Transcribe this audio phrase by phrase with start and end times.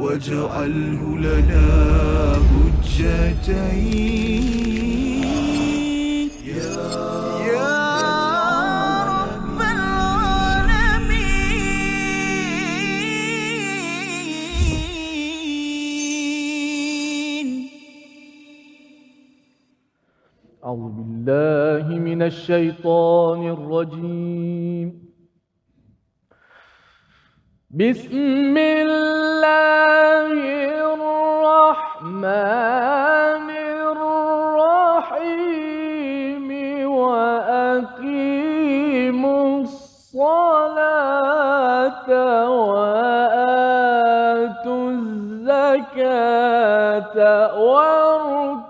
[0.00, 1.66] واجعله لنا
[2.52, 4.42] هجتين
[6.44, 6.84] يا
[9.12, 10.66] رب العالمين.
[20.64, 24.65] أعوذ بالله من الشيطان الرجيم.
[27.76, 30.32] بسم الله
[32.16, 32.36] الرحمن
[35.16, 36.48] الرحيم
[37.76, 38.40] وأقيموا
[39.60, 40.88] الصلاة
[42.60, 43.96] وآتوا
[44.90, 46.36] الزكاة
[47.60, 48.65] واركعوا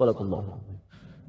[0.00, 0.42] Salakullah.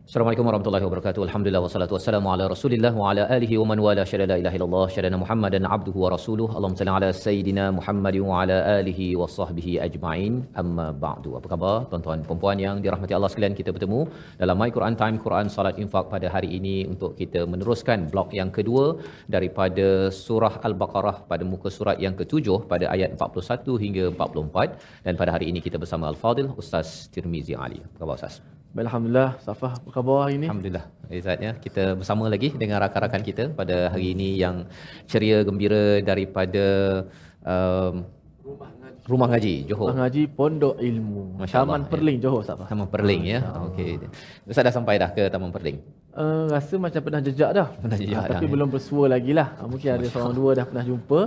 [0.10, 1.22] Assalamualaikum warahmatullahi wabarakatuh.
[1.26, 4.86] Alhamdulillah wassalatu wassalamu ala Rasulillah wa ala alihi wa man wala syada la ilaha illallah
[4.94, 6.52] syada Muhammadan abduhu wa rasuluhu.
[6.58, 10.34] Allahumma salli ala sayidina Muhammad wa ala alihi wa sahbihi ajma'in.
[10.62, 11.32] Amma ba'du.
[11.40, 14.00] Apa khabar tuan-tuan dan puan-puan yang dirahmati Allah sekalian kita bertemu
[14.44, 18.52] dalam My Quran Time Quran Salat Infak pada hari ini untuk kita meneruskan blok yang
[18.60, 18.86] kedua
[19.36, 19.88] daripada
[20.24, 25.48] surah Al-Baqarah pada muka surat yang ketujuh pada ayat 41 hingga 44 dan pada hari
[25.54, 27.80] ini kita bersama Al-Fadil Ustaz Tirmizi Ali.
[27.88, 28.61] Apa khabar Ustaz?
[28.72, 30.48] Baik, Alhamdulillah, Safah, apa khabar hari ini?
[30.48, 30.86] Alhamdulillah.
[31.12, 31.52] Izat ya.
[31.60, 34.64] Kita bersama lagi dengan rakan-rakan kita pada hari ini yang
[35.12, 36.66] ceria gembira daripada
[37.44, 38.08] um,
[39.02, 39.92] Rumah Ngaji Johor.
[39.92, 41.44] Rumah Ngaji Pondok Ilmu.
[41.44, 41.90] Masya Allah, Taman ya.
[41.92, 42.68] Perling Johor Safah.
[42.72, 43.40] Taman Perling ya.
[43.68, 44.08] Okey.
[44.48, 45.78] Ustaz dah sampai dah ke Taman Perling?
[46.16, 47.68] Uh, rasa macam pernah jejak dah.
[47.76, 48.52] Pernah jejak Ah, dah, Tapi ya.
[48.56, 49.52] belum bersua lagi lah.
[49.60, 51.22] Ah, Mungkin ada seorang dua dah pernah jumpa.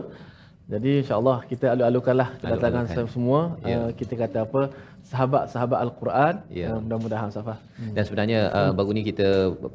[0.65, 3.12] Jadi insyaAllah kita alu-alukanlah kedatangan Alu-alukan.
[3.12, 3.41] semua.
[3.69, 3.84] Ya.
[3.84, 4.72] Uh, kita kata apa,
[5.10, 6.34] sahabat-sahabat Al-Quran.
[6.60, 6.69] Ya.
[6.72, 7.59] Uh, mudah-mudahan Safah.
[7.97, 9.28] Dan sebenarnya uh, baru ni kita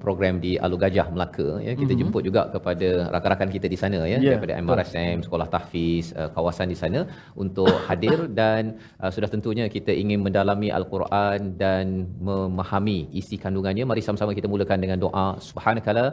[0.03, 1.99] program di Alu Gajah Melaka ya kita mm-hmm.
[1.99, 6.67] jemput juga kepada rakan-rakan kita di sana ya Ya, daripada MRSM Sekolah Tahfiz uh, kawasan
[6.73, 6.99] di sana
[7.43, 14.03] untuk hadir dan uh, sudah tentunya kita ingin mendalami Al-Quran dan memahami isi kandungannya mari
[14.07, 16.05] sama-sama kita mulakan dengan doa subhanakala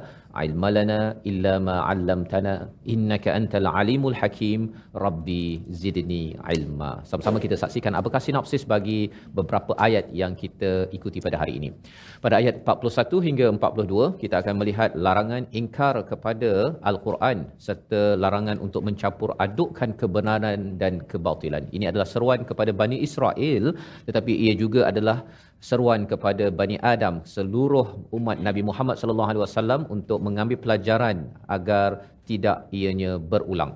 [0.47, 1.00] ilmalana
[1.31, 2.55] illa ma 'allamtana
[2.94, 4.60] innaka antal alimul hakim
[5.05, 5.44] rabbi
[5.82, 6.25] zidni
[6.56, 9.00] ilma sama-sama kita saksikan apakah sinopsis bagi
[9.39, 11.69] beberapa ayat yang kita ikuti pada hari ini.
[12.25, 16.53] Pada ayat 41 hingga 42 kita akan melihat larangan ingkar kepada
[16.91, 21.65] al-Quran serta larangan untuk mencampur adukkan kebenaran dan kebatilan.
[21.77, 23.65] Ini adalah seruan kepada Bani Israel
[24.09, 25.19] tetapi ia juga adalah
[25.69, 27.87] seruan kepada Bani Adam seluruh
[28.17, 31.17] umat Nabi Muhammad sallallahu alaihi wasallam untuk mengambil pelajaran
[31.56, 31.91] agar
[32.28, 33.73] tidak ianya berulang.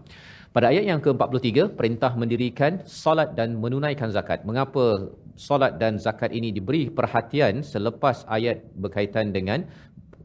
[0.51, 4.43] Pada ayat yang ke-43, perintah mendirikan solat dan menunaikan zakat.
[4.43, 9.63] Mengapa solat dan zakat ini diberi perhatian selepas ayat berkaitan dengan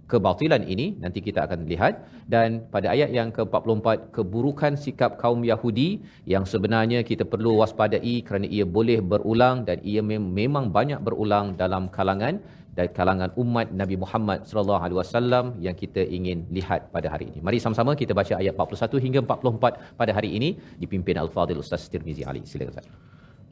[0.09, 1.93] kebatilan ini nanti kita akan lihat
[2.29, 8.45] dan pada ayat yang ke-44 keburukan sikap kaum Yahudi yang sebenarnya kita perlu waspadai kerana
[8.45, 12.37] ia boleh berulang dan ia mem- memang banyak berulang dalam kalangan
[12.77, 17.39] dan kalangan umat Nabi Muhammad sallallahu alaihi wasallam yang kita ingin lihat pada hari ini.
[17.47, 20.49] Mari sama-sama kita baca ayat 41 hingga 44 pada hari ini
[20.83, 22.43] dipimpin Al-Fadhil Ustaz Tirmizi Ali.
[22.51, 22.87] Silakan Ustaz.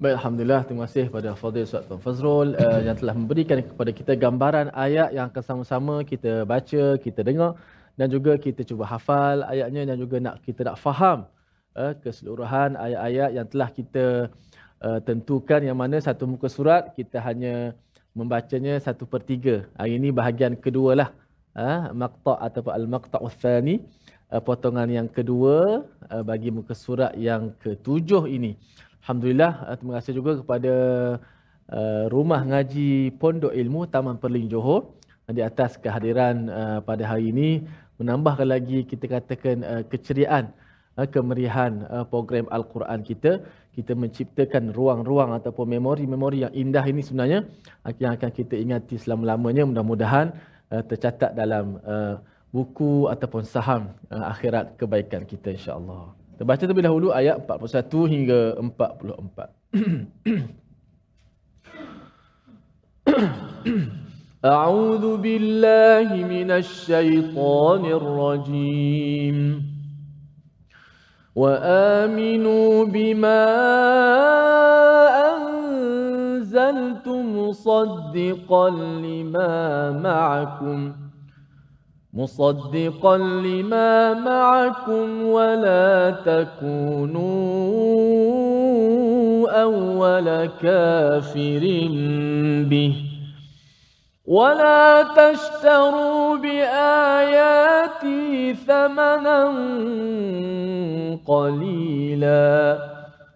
[0.03, 0.61] Baik, Alhamdulillah.
[0.67, 5.09] Terima kasih kepada Fadil Ustaz Tuan Fazrul uh, yang telah memberikan kepada kita gambaran ayat
[5.15, 7.51] yang akan sama-sama kita baca, kita dengar
[7.99, 11.19] dan juga kita cuba hafal ayatnya dan juga nak kita nak faham
[11.77, 14.05] uh, keseluruhan ayat-ayat yang telah kita
[14.81, 17.77] uh, tentukan yang mana satu muka surat kita hanya
[18.13, 19.65] membacanya satu per tiga.
[19.77, 21.09] Hari ini bahagian kedua lah.
[21.53, 23.77] Uh, maqta' ataupun al-maqta'u thani
[24.33, 28.57] uh, potongan yang kedua uh, bagi muka surat yang ketujuh ini.
[29.05, 30.73] Alhamdulillah, uh, terima kasih juga kepada
[32.13, 34.93] Rumah Ngaji Pondok Ilmu Taman Perling Johor
[35.31, 36.51] di atas kehadiran
[36.83, 37.63] pada hari ini
[37.97, 40.51] menambahkan lagi kita katakan keceriaan
[41.09, 43.41] kemerihan uh, program Al-Quran kita
[43.76, 47.46] kita menciptakan ruang-ruang ataupun memori-memori yang indah ini sebenarnya
[47.86, 50.34] uh, yang akan kita ingati selama-lamanya mudah-mudahan
[50.74, 52.18] uh, tercatat dalam uh,
[52.50, 56.16] buku ataupun saham uh, akhirat kebaikan kita insya-Allah.
[56.34, 59.58] Kita baca terlebih dahulu ayat 41 hingga 44.
[64.44, 69.36] أعوذ بالله من الشيطان الرجيم
[71.35, 73.45] وآمنوا بما
[75.35, 80.93] أنزلت مصدقا لما معكم
[82.13, 87.23] مصدقا لما معكم ولا تكونوا
[89.49, 91.63] أول كافر
[92.69, 93.12] به.
[94.27, 98.13] ولا تشتروا بآياتي
[98.53, 99.43] ثمنا
[101.27, 102.77] قليلا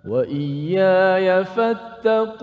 [0.07, 2.38] وإياي فاتقون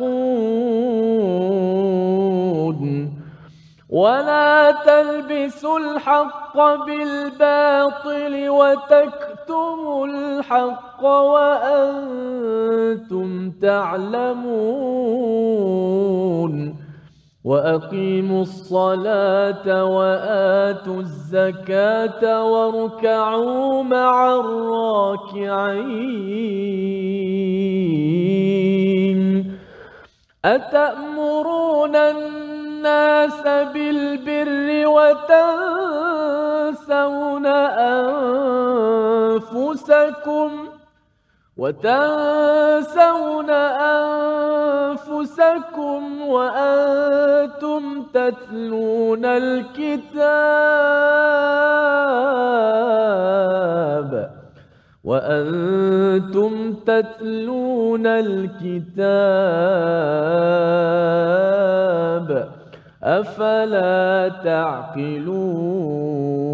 [3.91, 6.57] ولا تلبسوا الحق
[6.87, 12.31] بالباطل وتكتموا الحق وأنتم
[13.51, 15.15] تعلمون
[17.45, 25.65] وأقيموا الصلاة وآتوا الزكاة واركعوا مع الراكعين.
[30.45, 33.43] أتأمرون الناس
[33.75, 35.87] بالبر وتنسون
[39.45, 40.74] أنفسكم؟
[41.57, 43.51] وتنسون
[45.01, 50.05] أنفسكم وأنتم تتلون الكتاب
[55.05, 59.05] وأنتم تتلون الكتاب
[63.03, 66.54] أفلا تعقلون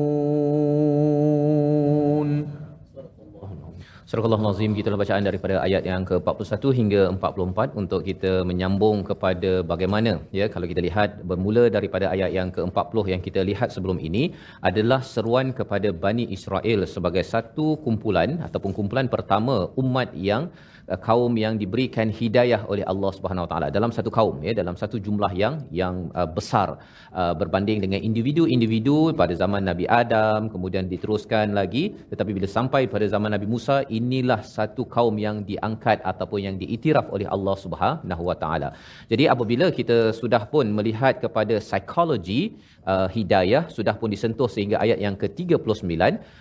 [4.10, 10.12] Surah Al-Azim kita bacaan daripada ayat yang ke-41 hingga 44 untuk kita menyambung kepada bagaimana
[10.38, 14.22] ya kalau kita lihat bermula daripada ayat yang ke-40 yang kita lihat sebelum ini
[14.68, 20.50] adalah seruan kepada Bani Israel sebagai satu kumpulan ataupun kumpulan pertama umat yang
[20.92, 24.76] uh, kaum yang diberikan hidayah oleh Allah Subhanahu Wa Taala dalam satu kaum ya dalam
[24.82, 26.68] satu jumlah yang yang uh, besar
[27.20, 33.08] uh, berbanding dengan individu-individu pada zaman Nabi Adam kemudian diteruskan lagi tetapi bila sampai pada
[33.14, 38.36] zaman Nabi Musa inilah satu kaum yang diangkat ataupun yang diiktiraf oleh Allah Subhanahu Wa
[38.42, 38.70] Taala.
[39.12, 42.42] Jadi apabila kita sudah pun melihat kepada psikologi
[42.92, 45.92] uh, hidayah sudah pun disentuh sehingga ayat yang ke-39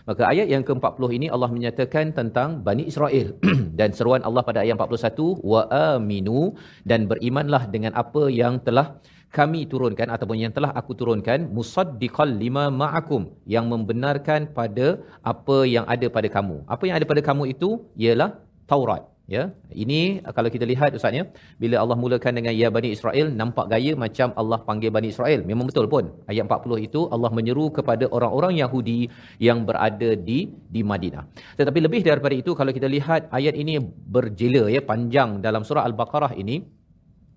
[0.09, 3.35] maka ayat yang ke-40 ini Allah menyatakan tentang Bani Israel
[3.79, 5.61] dan seruan Allah pada ayat 41 wa
[5.93, 6.55] aminu
[6.85, 8.99] dan berimanlah dengan apa yang telah
[9.37, 15.85] kami turunkan ataupun yang telah aku turunkan musaddiqal lima ma'akum yang membenarkan pada apa yang
[15.85, 16.65] ada pada kamu.
[16.65, 19.05] Apa yang ada pada kamu itu ialah Taurat.
[19.33, 19.43] Ya,
[19.83, 19.99] ini
[20.37, 21.23] kalau kita lihat ustaznya
[21.61, 25.45] bila Allah mulakan dengan ya bani Israel nampak gaya macam Allah panggil bani Israel.
[25.49, 26.09] Memang betul pun.
[26.31, 28.99] Ayat 40 itu Allah menyeru kepada orang-orang Yahudi
[29.47, 30.39] yang berada di
[30.73, 31.23] di Madinah.
[31.61, 33.77] Tetapi lebih daripada itu kalau kita lihat ayat ini
[34.15, 36.78] berjela ya panjang dalam surah Al-Baqarah ini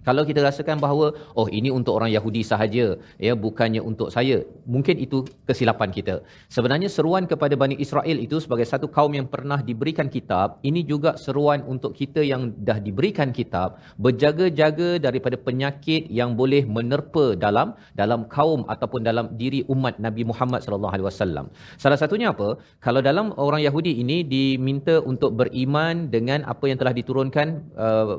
[0.09, 1.07] kalau kita rasakan bahawa
[1.41, 2.87] oh ini untuk orang Yahudi sahaja
[3.27, 4.37] ya bukannya untuk saya
[4.75, 5.19] mungkin itu
[5.49, 6.15] kesilapan kita.
[6.57, 11.15] Sebenarnya seruan kepada Bani Israel itu sebagai satu kaum yang pernah diberikan kitab ini juga
[11.25, 18.27] seruan untuk kita yang dah diberikan kitab berjaga-jaga daripada penyakit yang boleh menerpa dalam dalam
[18.37, 21.47] kaum ataupun dalam diri umat Nabi Muhammad sallallahu alaihi wasallam.
[21.83, 22.49] Salah satunya apa?
[22.87, 27.47] Kalau dalam orang Yahudi ini diminta untuk beriman dengan apa yang telah diturunkan
[27.87, 28.15] uh,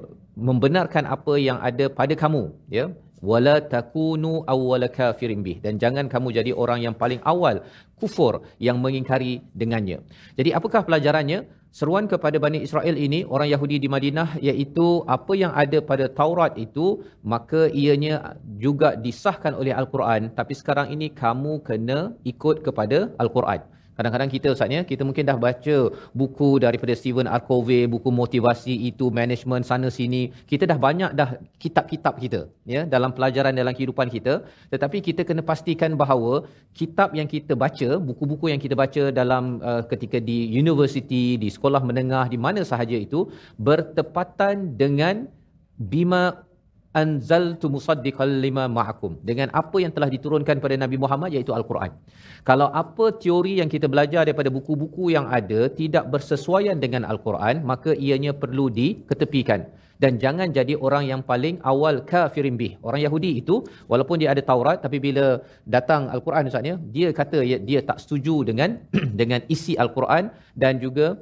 [0.50, 2.44] membenarkan apa yang ada pada kamu
[2.78, 2.86] ya.
[3.24, 5.58] Wala takunu awwala kafirin bih.
[5.66, 7.64] Dan jangan kamu jadi orang yang paling awal
[8.00, 8.34] kufur
[8.68, 9.98] yang mengingkari dengannya.
[10.40, 11.40] Jadi apakah pelajarannya?
[11.74, 16.54] Seruan kepada Bani Israel ini orang Yahudi di Madinah iaitu apa yang ada pada Taurat
[16.66, 20.30] itu maka ianya juga disahkan oleh Al-Quran.
[20.38, 25.38] Tapi sekarang ini kamu kena ikut kepada Al-Quran Kadang-kadang kita Ustaz ya, kita mungkin dah
[25.48, 25.78] baca
[26.22, 27.42] buku daripada Stephen R.
[27.50, 30.22] Covey, buku motivasi itu, management sana sini.
[30.52, 31.30] Kita dah banyak dah
[31.64, 32.42] kitab-kitab kita
[32.76, 34.34] ya dalam pelajaran dalam kehidupan kita.
[34.74, 36.34] Tetapi kita kena pastikan bahawa
[36.80, 41.82] kitab yang kita baca, buku-buku yang kita baca dalam uh, ketika di universiti, di sekolah
[41.90, 43.30] menengah, di mana sahaja itu
[43.70, 45.30] bertepatan dengan
[45.78, 46.24] bima
[47.02, 51.92] anzaltu musaddiqal lima ma'akum dengan apa yang telah diturunkan pada Nabi Muhammad iaitu al-Quran.
[52.50, 57.92] Kalau apa teori yang kita belajar daripada buku-buku yang ada tidak bersesuaian dengan al-Quran, maka
[58.08, 59.66] ianya perlu diketepikan
[60.04, 62.74] dan jangan jadi orang yang paling awal kafirin bih.
[62.88, 63.56] Orang Yahudi itu
[63.92, 65.26] walaupun dia ada Taurat tapi bila
[65.76, 68.70] datang al-Quran ustaznya, dia kata dia tak setuju dengan
[69.20, 70.28] dengan isi al-Quran
[70.64, 71.16] dan juga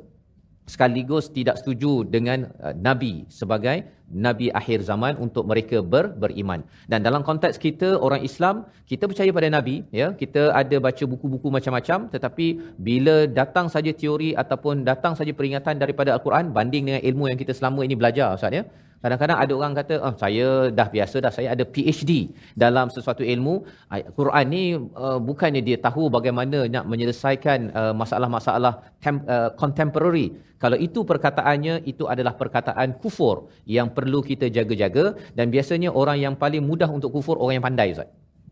[0.73, 3.77] sekaligus tidak setuju dengan uh, nabi sebagai
[4.25, 6.59] nabi akhir zaman untuk mereka ber, beriman.
[6.91, 8.55] Dan dalam konteks kita orang Islam,
[8.91, 10.07] kita percaya pada nabi, ya.
[10.21, 12.47] Kita ada baca buku-buku macam-macam tetapi
[12.87, 17.55] bila datang saja teori ataupun datang saja peringatan daripada al-Quran banding dengan ilmu yang kita
[17.59, 18.63] selama ini belajar ustaz ya.
[19.01, 22.11] Kadang-kadang ada orang kata, oh, saya dah biasa dah, saya ada PhD
[22.53, 23.65] dalam sesuatu ilmu.
[23.89, 30.37] Ayat Quran ni uh, bukannya dia tahu bagaimana nak menyelesaikan uh, masalah-masalah tem- uh, contemporary.
[30.61, 35.17] Kalau itu perkataannya, itu adalah perkataan kufur yang perlu kita jaga-jaga.
[35.33, 38.09] Dan biasanya orang yang paling mudah untuk kufur, orang yang pandai Ustaz.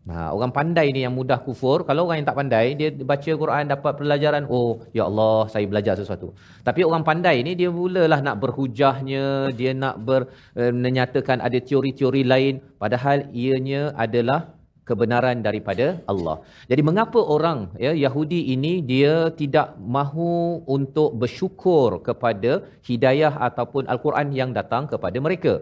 [0.08, 1.84] Ha, orang pandai ni yang mudah kufur.
[1.88, 5.94] Kalau orang yang tak pandai, dia baca Quran dapat pelajaran, oh ya Allah, saya belajar
[6.00, 6.32] sesuatu.
[6.68, 10.22] Tapi orang pandai ni dia mulalah nak berhujahnya, dia nak ber,
[10.56, 14.40] uh, menyatakan ada teori-teori lain padahal ianya adalah
[14.88, 16.36] kebenaran daripada Allah.
[16.70, 22.52] Jadi mengapa orang ya Yahudi ini dia tidak mahu untuk bersyukur kepada
[22.88, 25.52] hidayah ataupun al-Quran yang datang kepada mereka?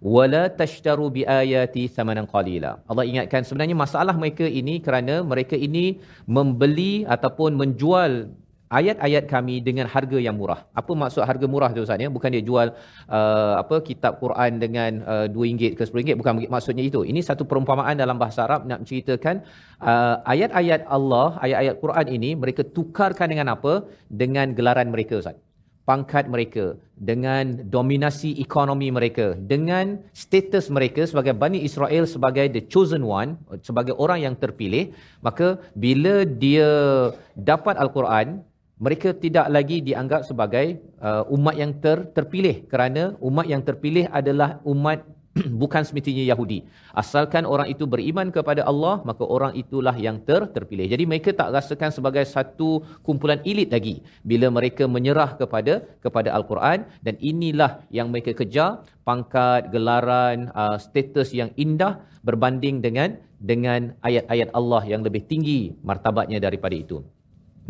[0.00, 2.72] Wala tashtaru biayati thamanan qalila.
[2.90, 8.12] Allah ingatkan sebenarnya masalah mereka ini kerana mereka ini membeli ataupun menjual
[8.78, 10.66] ayat-ayat kami dengan harga yang murah.
[10.74, 12.10] Apa maksud harga murah tu Ustaz ya?
[12.10, 12.74] Bukan dia jual
[13.18, 17.06] uh, apa kitab Quran dengan uh, RM2 ke RM10 bukan maksudnya itu.
[17.06, 19.46] Ini satu perumpamaan dalam bahasa Arab nak menceritakan
[19.80, 23.86] uh, ayat-ayat Allah, ayat-ayat Quran ini mereka tukarkan dengan apa?
[24.10, 25.45] Dengan gelaran mereka Ustaz
[25.86, 33.06] pangkat mereka, dengan dominasi ekonomi mereka, dengan status mereka sebagai Bani Israel sebagai the chosen
[33.06, 34.90] one, sebagai orang yang terpilih,
[35.22, 36.68] maka bila dia
[37.38, 38.42] dapat Al-Quran,
[38.76, 44.60] mereka tidak lagi dianggap sebagai uh, umat yang ter, terpilih kerana umat yang terpilih adalah
[44.68, 45.00] umat
[45.62, 46.64] bukan semestinya Yahudi.
[47.02, 50.86] Asalkan orang itu beriman kepada Allah, maka orang itulah yang ter terpilih.
[50.88, 56.88] Jadi mereka tak rasakan sebagai satu kumpulan elit lagi bila mereka menyerah kepada kepada Al-Quran
[57.04, 64.50] dan inilah yang mereka kejar pangkat, gelaran, uh, status yang indah berbanding dengan dengan ayat-ayat
[64.56, 67.04] Allah yang lebih tinggi martabatnya daripada itu.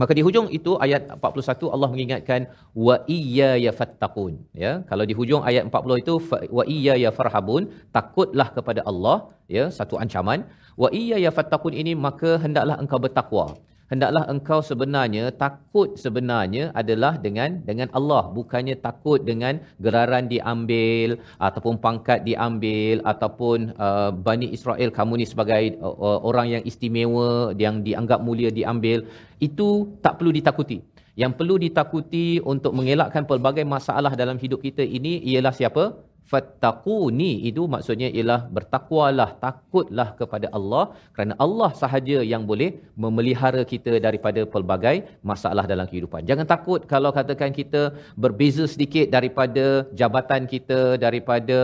[0.01, 2.41] Maka di hujung itu ayat 41 Allah mengingatkan
[2.87, 4.33] wa iyya yafattaqun.
[4.65, 6.15] Ya kalau di hujung ayat 40 itu
[6.59, 9.17] wa iyya yafarhabun takutlah kepada Allah
[9.57, 10.45] ya satu ancaman.
[10.83, 13.47] Wa iyya yafattaqun ini maka hendaklah engkau bertakwa
[13.93, 18.25] hendaklah engkau sebenarnya takut sebenarnya adalah dengan dengan Allah.
[18.39, 25.63] Bukannya takut dengan geraran diambil ataupun pangkat diambil ataupun uh, Bani Israel kamu ni sebagai
[25.83, 29.07] uh, orang yang istimewa yang dianggap mulia diambil.
[29.39, 30.79] Itu tak perlu ditakuti.
[31.17, 35.97] Yang perlu ditakuti untuk mengelakkan pelbagai masalah dalam hidup kita ini ialah siapa
[36.31, 42.71] fattaquni itu maksudnya ialah bertakwalah takutlah kepada Allah kerana Allah sahaja yang boleh
[43.05, 44.97] memelihara kita daripada pelbagai
[45.31, 46.23] masalah dalam kehidupan.
[46.31, 47.83] Jangan takut kalau katakan kita
[48.25, 49.67] berbeza sedikit daripada
[50.01, 51.59] jabatan kita daripada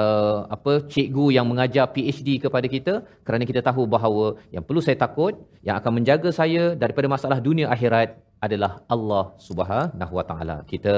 [0.00, 2.94] uh, apa cikgu yang mengajar PhD kepada kita
[3.26, 5.34] kerana kita tahu bahawa yang perlu saya takut
[5.66, 10.57] yang akan menjaga saya daripada masalah dunia akhirat adalah Allah Subhanahu Wa Taala.
[10.71, 10.95] Kita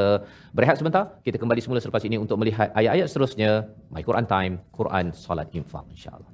[0.52, 3.52] berehat sebentar, kita kembali semula selepas ini untuk melihat ayat-ayat seterusnya
[3.94, 6.32] My Quran Time, Quran Salat Infak insya-Allah.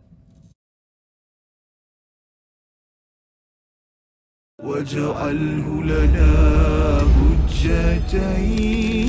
[4.63, 6.31] واجعله لنا
[7.13, 9.06] حجتين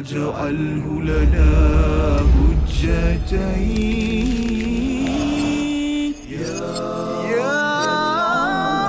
[0.00, 1.50] واجعله لنا
[2.32, 4.28] حجتين.
[6.30, 6.60] يا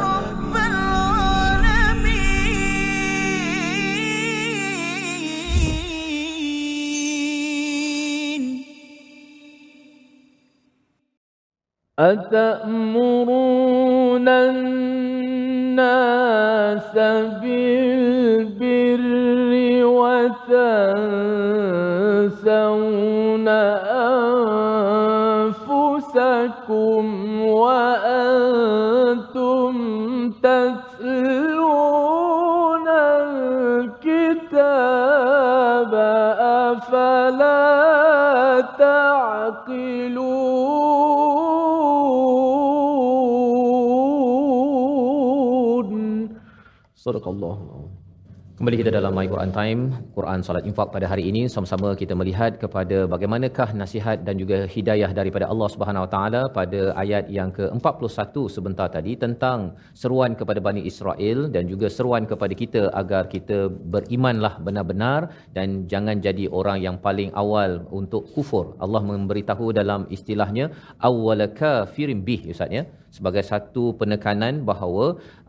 [0.08, 2.24] رب العالمين.
[12.00, 13.48] أتأمرون
[14.28, 15.72] الناس
[17.42, 19.51] بالبر
[20.02, 21.82] وتنسون
[26.12, 27.06] أنفسكم
[27.42, 28.62] وأنتم
[30.32, 31.82] تتلون
[33.82, 34.72] الكتاب
[36.72, 37.62] أفلا
[38.80, 40.32] تعقلون؟
[46.96, 47.61] صدق الله.
[48.62, 49.82] Kembali kita dalam My Quran Time,
[50.18, 55.10] Quran Salat Infak pada hari ini sama-sama kita melihat kepada bagaimanakah nasihat dan juga hidayah
[55.20, 59.60] daripada Allah Subhanahu Wa Taala pada ayat yang ke-41 sebentar tadi tentang
[60.02, 63.60] seruan kepada Bani Israel dan juga seruan kepada kita agar kita
[63.96, 65.22] berimanlah benar-benar
[65.58, 68.66] dan jangan jadi orang yang paling awal untuk kufur.
[68.84, 70.68] Allah memberitahu dalam istilahnya
[71.10, 72.84] awwalaka firim bih Ustaz ya
[73.16, 75.06] sebagai satu penekanan bahawa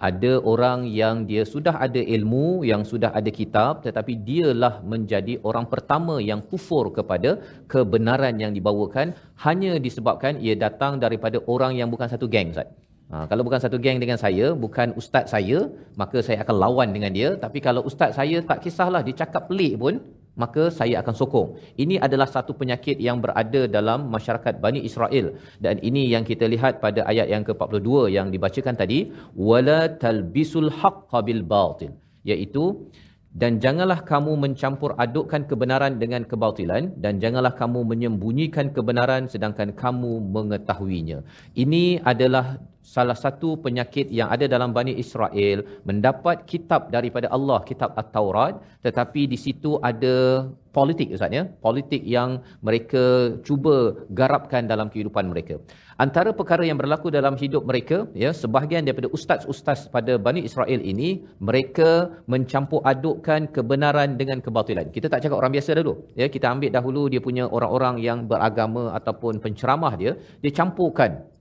[0.09, 4.13] ada orang yang dia sudah ada ilmu, yang sudah ada kitab tetapi
[4.53, 7.31] dialah menjadi orang pertama yang kufur kepada
[7.73, 12.69] kebenaran yang dibawakan hanya disebabkan ia datang daripada orang yang bukan satu geng Ustaz.
[13.13, 15.59] Ha, kalau bukan satu geng dengan saya, bukan ustaz saya,
[16.01, 17.37] maka saya akan lawan dengan dia.
[17.45, 19.95] Tapi kalau ustaz saya tak kisahlah, dia cakap pelik pun,
[20.43, 21.49] maka saya akan sokong.
[21.85, 25.27] Ini adalah satu penyakit yang berada dalam masyarakat Bani Israel
[25.65, 29.13] dan ini yang kita lihat pada ayat yang ke-42 yang dibacakan tadi
[30.05, 31.93] talbisul haqqo bil batil
[32.25, 32.65] iaitu
[33.33, 40.21] dan janganlah kamu mencampur adukkan kebenaran dengan kebatilan dan janganlah kamu menyembunyikan kebenaran sedangkan kamu
[40.21, 41.25] mengetahuinya.
[41.57, 47.95] Ini adalah salah satu penyakit yang ada dalam Bani Israel mendapat kitab daripada Allah, kitab
[47.95, 50.15] At-Taurat tetapi di situ ada
[50.77, 53.05] politik Ustaz ya, politik yang mereka
[53.47, 55.57] cuba garapkan dalam kehidupan mereka.
[56.05, 61.11] Antara perkara yang berlaku dalam hidup mereka, ya, sebahagian daripada ustaz-ustaz pada Bani Israel ini,
[61.49, 61.91] mereka
[62.27, 64.89] mencampur adukkan kebenaran dengan kebatilan.
[64.97, 65.95] Kita tak cakap orang biasa dulu.
[66.19, 70.13] Ya, kita ambil dahulu dia punya orang-orang yang beragama ataupun penceramah dia,
[70.43, 71.32] dia campurkan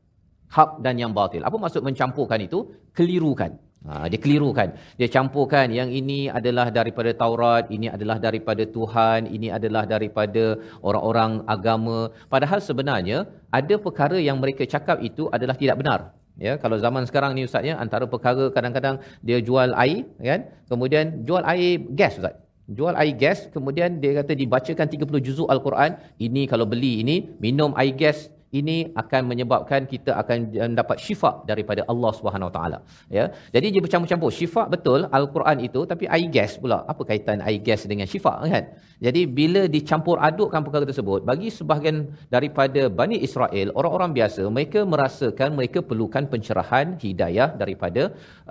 [0.55, 1.41] hak dan yang batil.
[1.47, 2.59] Apa maksud mencampurkan itu?
[2.97, 3.51] Kelirukan.
[3.81, 4.77] Ha, dia kelirukan.
[4.99, 11.31] Dia campurkan yang ini adalah daripada Taurat, ini adalah daripada Tuhan, ini adalah daripada orang-orang
[11.55, 11.99] agama.
[12.33, 13.25] Padahal sebenarnya
[13.59, 15.99] ada perkara yang mereka cakap itu adalah tidak benar.
[16.37, 21.25] Ya, kalau zaman sekarang ni ustaz ya, antara perkara kadang-kadang dia jual air kan, kemudian
[21.25, 22.37] jual air gas ustaz.
[22.77, 25.97] Jual air gas, kemudian dia kata dibacakan 30 juzuk Al-Quran.
[26.21, 30.37] Ini kalau beli ini, minum air gas ini akan menyebabkan kita akan
[30.71, 32.77] mendapat syifa daripada Allah Subhanahu Wa Taala
[33.17, 33.25] ya.
[33.55, 34.31] Jadi dia bercampur-campur.
[34.39, 38.65] Syifa betul al-Quran itu tapi air gas pula apa kaitan air gas dengan syifa kan?
[39.05, 41.97] Jadi bila dicampur adukkan perkara tersebut bagi sebahagian
[42.35, 48.03] daripada Bani Israel orang-orang biasa mereka merasakan mereka perlukan pencerahan hidayah daripada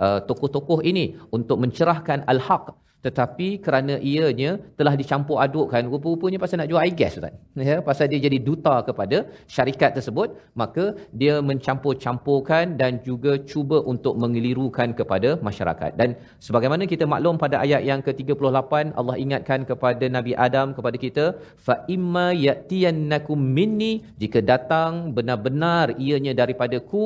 [0.05, 1.05] uh, tokoh-tokoh ini
[1.37, 2.73] untuk mencerahkan al-haq
[3.05, 7.33] tetapi kerana ianya telah dicampur adukkan rupa-rupanya pasal nak jual air gas Ustaz.
[7.69, 9.17] Ya, pasal dia jadi duta kepada
[9.55, 10.29] syarikat tersebut,
[10.61, 10.85] maka
[11.21, 15.91] dia mencampur-campurkan dan juga cuba untuk mengelirukan kepada masyarakat.
[16.01, 16.09] Dan
[16.47, 21.25] sebagaimana kita maklum pada ayat yang ke-38 Allah ingatkan kepada Nabi Adam kepada kita
[21.67, 27.03] fa imma yatiyannakum minni jika datang benar-benar ianya daripadaku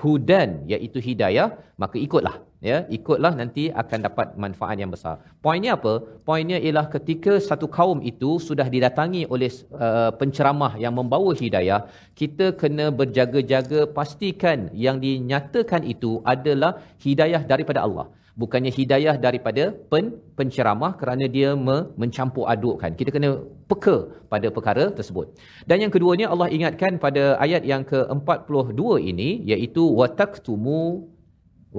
[0.00, 1.48] hudan iaitu hidayah
[1.82, 2.36] maka ikutlah
[2.68, 5.14] ya ikutlah nanti akan dapat manfaat yang besar.
[5.44, 5.94] Poinnya apa?
[6.28, 9.50] Poinnya ialah ketika satu kaum itu sudah didatangi oleh
[9.86, 11.80] uh, penceramah yang membawa hidayah
[12.20, 16.72] kita kena berjaga-jaga pastikan yang dinyatakan itu adalah
[17.06, 18.06] hidayah daripada Allah.
[18.40, 20.04] Bukannya hidayah daripada pen,
[20.38, 22.96] penceramah kerana dia me, mencampur adukkan.
[23.00, 23.30] Kita kena
[23.70, 23.96] peka
[24.32, 25.36] pada perkara tersebut.
[25.68, 31.11] Dan yang keduanya Allah ingatkan pada ayat yang ke-42 ini iaitu wataktumu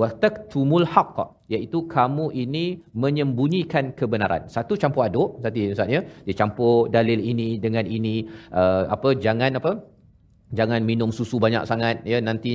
[0.02, 1.18] wataktumul haqq
[1.54, 2.66] iaitu kamu ini
[3.04, 4.44] menyembunyikan kebenaran.
[4.56, 6.02] Satu campur aduk tadi ustaz ya?
[6.26, 8.16] Dia campur dalil ini dengan ini
[8.62, 9.72] uh, apa jangan apa
[10.60, 12.52] jangan minum susu banyak sangat ya nanti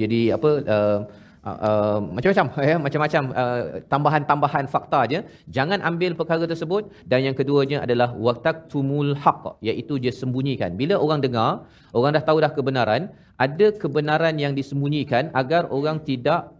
[0.00, 1.00] jadi apa uh,
[1.44, 5.18] Uh, uh, macam-macam ya macam-macam uh, tambahan-tambahan fakta je.
[5.56, 6.88] Jangan ambil perkara tersebut.
[7.04, 10.72] Dan yang keduanya adalah waqtumul haqq iaitu dia sembunyikan.
[10.80, 16.53] Bila orang dengar orang dah tahu dah kebenaran ada kebenaran yang disembunyikan agar orang tidak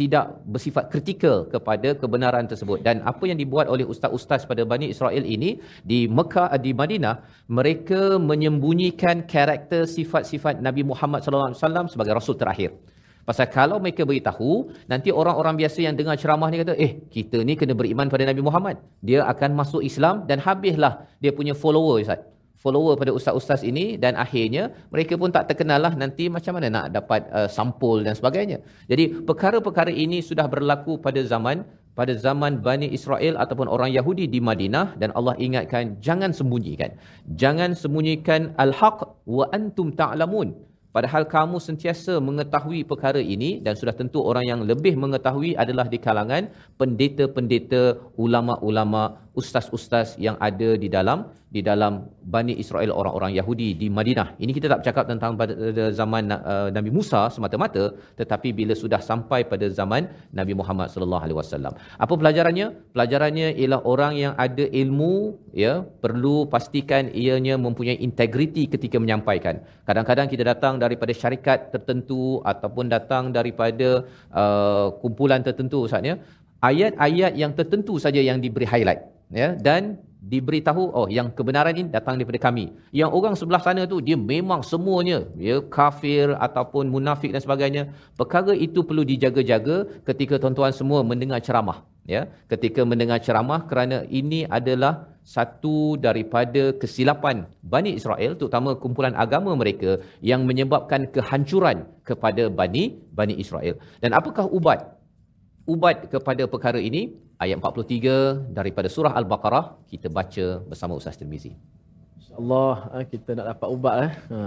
[0.00, 5.24] tidak bersifat kritikal kepada kebenaran tersebut dan apa yang dibuat oleh ustaz-ustaz pada Bani Israel
[5.36, 5.50] ini
[5.90, 7.14] di Mekah di Madinah
[7.58, 12.72] mereka menyembunyikan karakter sifat-sifat Nabi Muhammad sallallahu alaihi wasallam sebagai rasul terakhir
[13.30, 14.52] Pasal kalau mereka beritahu,
[14.90, 18.42] nanti orang-orang biasa yang dengar ceramah ni kata, eh, kita ni kena beriman pada Nabi
[18.42, 18.76] Muhammad.
[19.08, 22.20] Dia akan masuk Islam dan habislah dia punya follower, Ustaz.
[22.62, 26.86] Follower pada ustaz-ustaz ini dan akhirnya mereka pun tak terkenal lah nanti macam mana nak
[26.96, 28.58] dapat uh, sampul dan sebagainya.
[28.90, 31.64] Jadi perkara-perkara ini sudah berlaku pada zaman
[31.98, 36.90] pada zaman Bani Israel ataupun orang Yahudi di Madinah dan Allah ingatkan jangan sembunyikan.
[37.42, 40.52] Jangan sembunyikan al-haq wa antum ta'lamun.
[40.96, 45.98] Padahal kamu sentiasa mengetahui perkara ini dan sudah tentu orang yang lebih mengetahui adalah di
[46.06, 46.50] kalangan
[46.82, 47.82] pendeta-pendeta
[48.18, 49.02] ulama-ulama
[49.38, 51.18] ustaz-ustaz yang ada di dalam
[51.54, 51.92] di dalam
[52.34, 54.38] Bani Israel orang-orang Yahudi di Madinah.
[54.42, 55.54] Ini kita tak bercakap tentang pada
[56.00, 57.84] zaman uh, Nabi Musa semata-mata
[58.20, 60.06] tetapi bila sudah sampai pada zaman
[60.40, 61.74] Nabi Muhammad sallallahu alaihi wasallam.
[62.04, 62.66] Apa pelajarannya?
[62.94, 65.14] Pelajarannya ialah orang yang ada ilmu
[65.64, 69.58] ya perlu pastikan ianya mempunyai integriti ketika menyampaikan.
[69.90, 74.06] Kadang-kadang kita datang daripada syarikat tertentu ataupun datang daripada
[74.42, 76.14] uh, kumpulan tertentu ustaz ya.
[76.70, 82.20] Ayat-ayat yang tertentu saja yang diberi highlight ya dan diberitahu oh yang kebenaran ini datang
[82.20, 82.64] daripada kami.
[82.92, 87.82] Yang orang sebelah sana tu dia memang semuanya ya kafir ataupun munafik dan sebagainya.
[88.20, 92.28] Perkara itu perlu dijaga-jaga ketika tuan-tuan semua mendengar ceramah ya.
[92.52, 100.00] Ketika mendengar ceramah kerana ini adalah satu daripada kesilapan Bani Israel terutama kumpulan agama mereka
[100.20, 103.80] yang menyebabkan kehancuran kepada Bani Bani Israel.
[104.04, 105.00] Dan apakah ubat
[105.64, 107.14] ubat kepada perkara ini
[107.44, 111.52] ayat 43 daripada surah al-baqarah kita baca bersama Ustaz Tirmizi
[112.30, 114.12] InsyaAllah eh, kita nak dapat ubat eh.
[114.30, 114.38] Ha.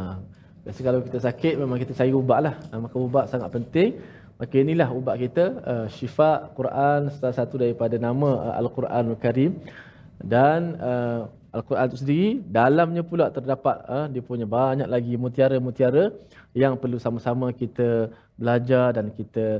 [0.63, 2.55] Biasa kalau kita sakit memang kita cari ubat lah.
[2.71, 3.99] Ha, maka ubat sangat penting.
[4.39, 5.45] Maka inilah ubat kita.
[5.71, 9.59] Uh, Syifa Quran salah satu daripada nama uh, Al-Quranul Karim.
[10.15, 16.15] Dan uh, Al-Quran itu sendiri dalamnya pula terdapat uh, dia punya banyak lagi mutiara-mutiara
[16.55, 19.59] yang perlu sama-sama kita belajar dan kita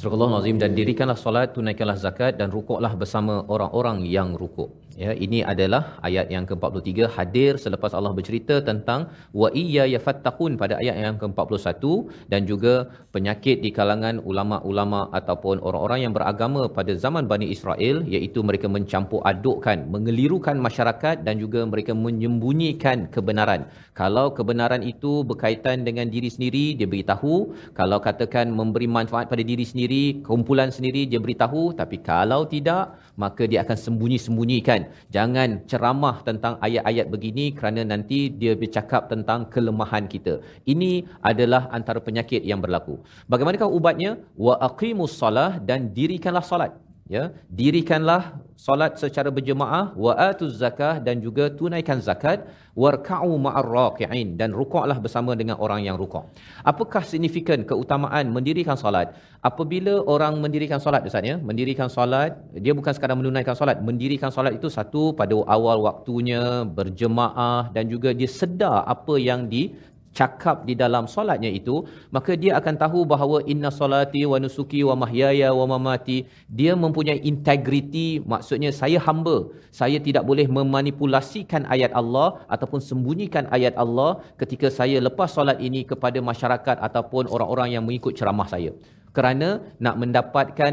[0.00, 4.68] Surah Al-Azim dan dirikanlah solat, tunaikanlah zakat dan rukuklah bersama orang-orang yang rukuk.
[5.02, 9.00] Ya, ini adalah ayat yang ke-43 hadir selepas Allah bercerita tentang
[9.40, 11.84] wa iyya yafattaqun pada ayat yang ke-41
[12.32, 12.74] dan juga
[13.16, 19.20] penyakit di kalangan ulama-ulama ataupun orang-orang yang beragama pada zaman Bani Israel iaitu mereka mencampur
[19.32, 23.68] adukkan, mengelirukan masyarakat dan juga mereka menyembunyikan kebenaran.
[24.00, 27.52] Kalau kebenaran itu berkaitan dengan diri sendiri, dia beritahu.
[27.76, 29.85] Kalau katakan memberi manfaat pada diri sendiri,
[30.22, 34.86] kumpulan sendiri dia beritahu, tapi kalau tidak, maka dia akan sembunyi-sembunyikan.
[35.10, 40.38] Jangan ceramah tentang ayat-ayat begini kerana nanti dia bercakap tentang kelemahan kita.
[40.64, 43.02] Ini adalah antara penyakit yang berlaku.
[43.26, 44.22] Bagaimanakah ubatnya?
[44.38, 46.85] Wa aqimus salah dan dirikanlah solat.
[47.06, 54.34] Ya, dirikanlah solat secara berjemaah wa atuz zakah dan juga tunaikan zakat warka'u ma'ar raki'in
[54.34, 56.26] dan rukuklah bersama dengan orang yang rukuk.
[56.66, 59.14] Apakah signifikan keutamaan mendirikan solat?
[59.38, 64.58] Apabila orang mendirikan solat Ustaz ya, mendirikan solat dia bukan sekadar menunaikan solat, mendirikan solat
[64.58, 69.78] itu satu pada awal waktunya berjemaah dan juga dia sedar apa yang di
[70.18, 71.76] cakap di dalam solatnya itu
[72.16, 76.18] maka dia akan tahu bahawa inna solati wa nusuki wa mahyaya wa mamati
[76.58, 79.36] dia mempunyai integriti maksudnya saya hamba
[79.80, 84.10] saya tidak boleh memanipulasikan ayat Allah ataupun sembunyikan ayat Allah
[84.42, 88.72] ketika saya lepas solat ini kepada masyarakat ataupun orang-orang yang mengikut ceramah saya
[89.16, 89.48] kerana
[89.84, 90.72] nak mendapatkan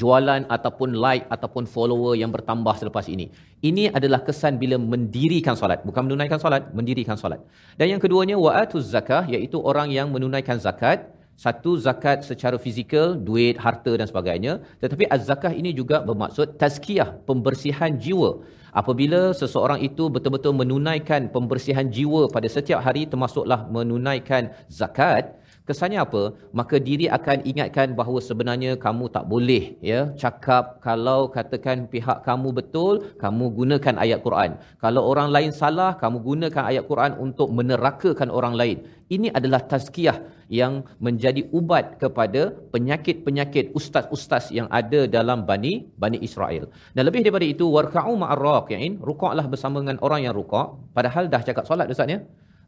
[0.00, 3.26] jualan ataupun like ataupun follower yang bertambah selepas ini.
[3.60, 7.44] Ini adalah kesan bila mendirikan solat, bukan menunaikan solat, mendirikan solat.
[7.76, 13.60] Dan yang keduanya wa'atuz zakah iaitu orang yang menunaikan zakat, satu zakat secara fizikal, duit,
[13.60, 18.44] harta dan sebagainya, tetapi az-zakah ini juga bermaksud tazkiyah, pembersihan jiwa.
[18.76, 25.39] Apabila seseorang itu betul-betul menunaikan pembersihan jiwa pada setiap hari termasuklah menunaikan zakat,
[25.70, 26.22] kesannya apa
[26.60, 32.48] maka diri akan ingatkan bahawa sebenarnya kamu tak boleh ya cakap kalau katakan pihak kamu
[32.60, 34.52] betul kamu gunakan ayat Quran
[34.84, 38.78] kalau orang lain salah kamu gunakan ayat Quran untuk menerakakan orang lain
[39.14, 40.18] ini adalah tazkiyah
[40.58, 40.72] yang
[41.06, 42.42] menjadi ubat kepada
[42.74, 46.64] penyakit-penyakit ustaz-ustaz yang ada dalam Bani Bani Israel.
[46.94, 51.42] Dan lebih daripada itu warka'u ma'ar raqi'in, rukuklah bersama dengan orang yang rukuk padahal dah
[51.48, 52.18] cakap solat ustaz ya.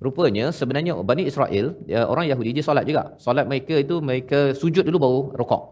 [0.07, 3.03] Rupanya sebenarnya Bani Israel, ya, orang Yahudi dia solat juga.
[3.25, 5.63] Solat mereka itu mereka sujud dulu baru rukuk.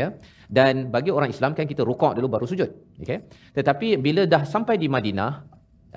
[0.00, 0.06] Ya.
[0.46, 2.70] Dan bagi orang Islam kan kita rukuk dulu baru sujud.
[3.02, 3.18] Okay.
[3.56, 5.30] Tetapi bila dah sampai di Madinah,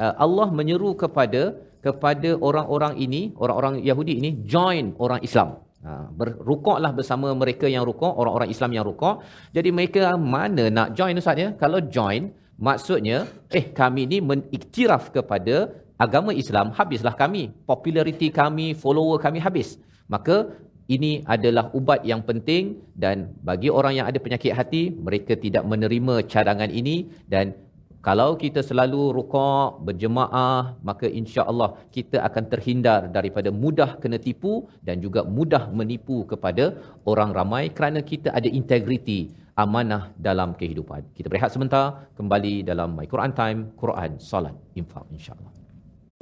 [0.04, 1.42] uh, Allah menyeru kepada
[1.86, 5.60] kepada orang-orang ini, orang-orang Yahudi ini join orang Islam.
[5.84, 9.20] Ha, berrukuklah bersama mereka yang rukuk, orang-orang Islam yang rukuk.
[9.52, 11.52] Jadi mereka mana nak join Ustaz ya?
[11.60, 12.32] Kalau join,
[12.64, 17.44] Maksudnya, eh kami ni mengiktiraf kepada agama Islam, habislah kami.
[17.72, 19.80] Populariti kami, follower kami habis.
[20.14, 20.52] Maka
[20.96, 22.64] ini adalah ubat yang penting
[23.04, 27.56] dan bagi orang yang ada penyakit hati, mereka tidak menerima cadangan ini dan
[28.04, 35.00] kalau kita selalu rukuk, berjemaah, maka insya-Allah kita akan terhindar daripada mudah kena tipu dan
[35.00, 36.76] juga mudah menipu kepada
[37.08, 41.16] orang ramai kerana kita ada integriti amanah dalam kehidupan.
[41.16, 45.63] Kita berehat sebentar, kembali dalam My Quran Time, Quran, Salat, Infak insya-Allah.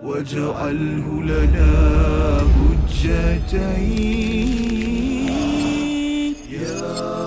[0.04, 1.72] واجعله لنا
[3.02, 4.02] حجتين.
[6.50, 7.21] يا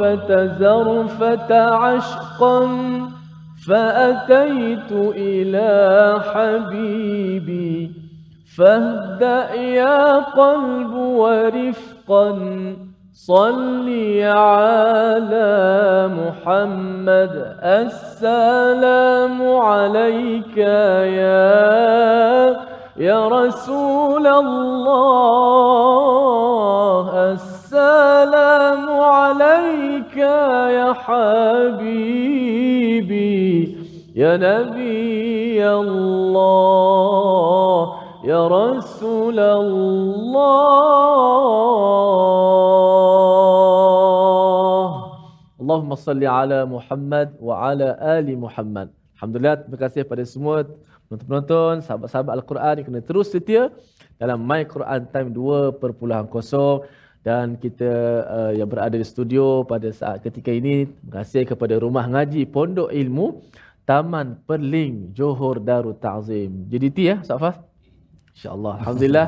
[0.00, 2.68] ولطيبة زرفة عشقا
[3.68, 7.90] فأتيت إلى حبيبي
[8.56, 12.38] فاهدأ يا قلب ورفقا
[13.12, 21.64] صلي على محمد السلام عليك يا
[22.96, 25.04] يا رسول الله
[30.43, 32.09] يا حبيبي
[34.15, 36.79] يا نبي الله
[38.27, 40.69] يا رسول الله
[45.61, 48.89] اللهم صل على Muhammad wa ala ali Muhammad.
[49.15, 50.63] Alhamdulillah, terima kasih pada semua
[51.07, 53.67] penonton-penonton, sahabat-sahabat Al-Quran yang kena terus setia
[54.19, 55.79] dalam My Quran Time 2.0
[57.24, 57.90] dan kita
[58.28, 62.92] uh, yang berada di studio pada saat ketika ini terima kasih kepada Rumah Ngaji Pondok
[62.92, 63.40] Ilmu
[63.88, 66.68] Taman Perling Johor Darul Ta'zim.
[66.68, 67.56] JDT ya, Ustaz Fas?
[68.36, 68.74] InsyaAllah.
[68.84, 69.26] Alhamdulillah.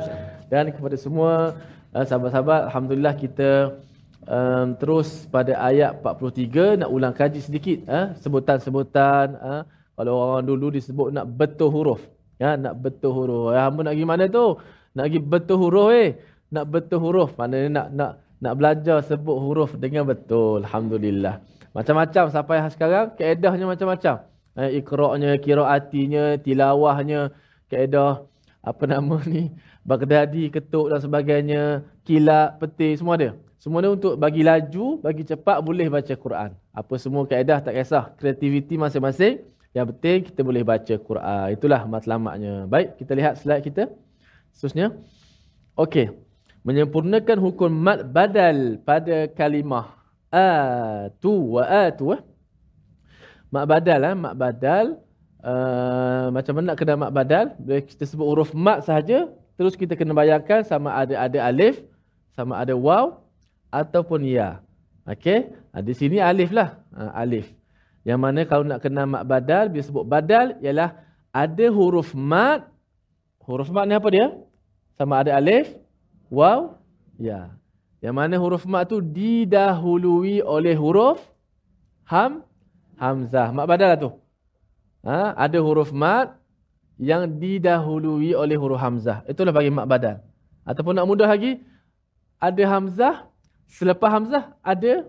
[0.52, 1.56] Dan kepada semua
[1.96, 3.80] uh, sahabat-sahabat, Alhamdulillah kita
[4.28, 9.62] um, terus pada ayat 43 nak ulang kaji sedikit uh, sebutan-sebutan uh,
[9.96, 12.04] kalau orang dulu disebut nak betul huruf.
[12.36, 13.56] Ya, nak betul huruf.
[13.56, 14.60] Ya, hamba nak pergi mana tu?
[14.92, 16.35] Nak pergi betul huruf eh.
[16.54, 17.34] Nak betul huruf.
[17.38, 20.62] Maknanya nak nak nak belajar sebut huruf dengan betul.
[20.62, 21.40] Alhamdulillah.
[21.76, 24.24] Macam-macam sampai sekarang kaedahnya macam-macam.
[24.56, 27.28] Eh, ikra'nya, kiraatinya, tilawahnya,
[27.68, 28.24] kaedah
[28.64, 29.52] apa nama ni,
[29.86, 31.62] Baghdadi, ketuk dan sebagainya,
[32.02, 33.36] kilat, peti, semua ada.
[33.60, 36.50] Semua ni untuk bagi laju, bagi cepat boleh baca Quran.
[36.74, 38.10] Apa semua kaedah tak kisah.
[38.18, 39.42] Kreativiti masing-masing.
[39.76, 41.46] Yang penting kita boleh baca Quran.
[41.52, 42.66] Itulah matlamatnya.
[42.66, 43.92] Baik, kita lihat slide kita.
[44.50, 44.96] Seterusnya.
[45.76, 46.25] Okey.
[46.66, 49.94] Menyempurnakan hukum mat badal pada kalimah
[50.34, 52.18] atu wa atu.
[52.18, 52.20] Eh?
[53.54, 54.14] Mak badal eh?
[54.18, 54.86] mak badal.
[55.46, 57.54] Uh, macam mana nak kena mak badal?
[57.62, 61.86] Bila kita sebut huruf mak sahaja, terus kita kena bayangkan sama ada ada alif,
[62.34, 63.22] sama ada waw
[63.70, 64.58] ataupun ya.
[65.06, 65.54] Okey?
[65.70, 66.82] Ha, di sini alif lah.
[66.98, 67.46] Ha, alif.
[68.02, 70.98] Yang mana kalau nak kena mak badal, bila sebut badal ialah
[71.30, 72.66] ada huruf mat.
[73.46, 74.34] Huruf mat ni apa dia?
[74.98, 75.70] Sama ada alif,
[76.30, 76.78] waw,
[77.20, 77.54] ya.
[78.04, 81.18] Yang mana huruf mat tu didahului oleh huruf
[82.06, 82.44] ham,
[83.00, 83.50] hamzah.
[83.50, 84.10] Mak badal lah tu.
[85.06, 86.36] Ha, ada huruf mat
[87.00, 89.24] yang didahului oleh huruf hamzah.
[89.26, 90.22] Itulah bagi mak badal.
[90.66, 91.62] Ataupun nak mudah lagi,
[92.42, 93.26] ada hamzah,
[93.70, 95.06] selepas hamzah ada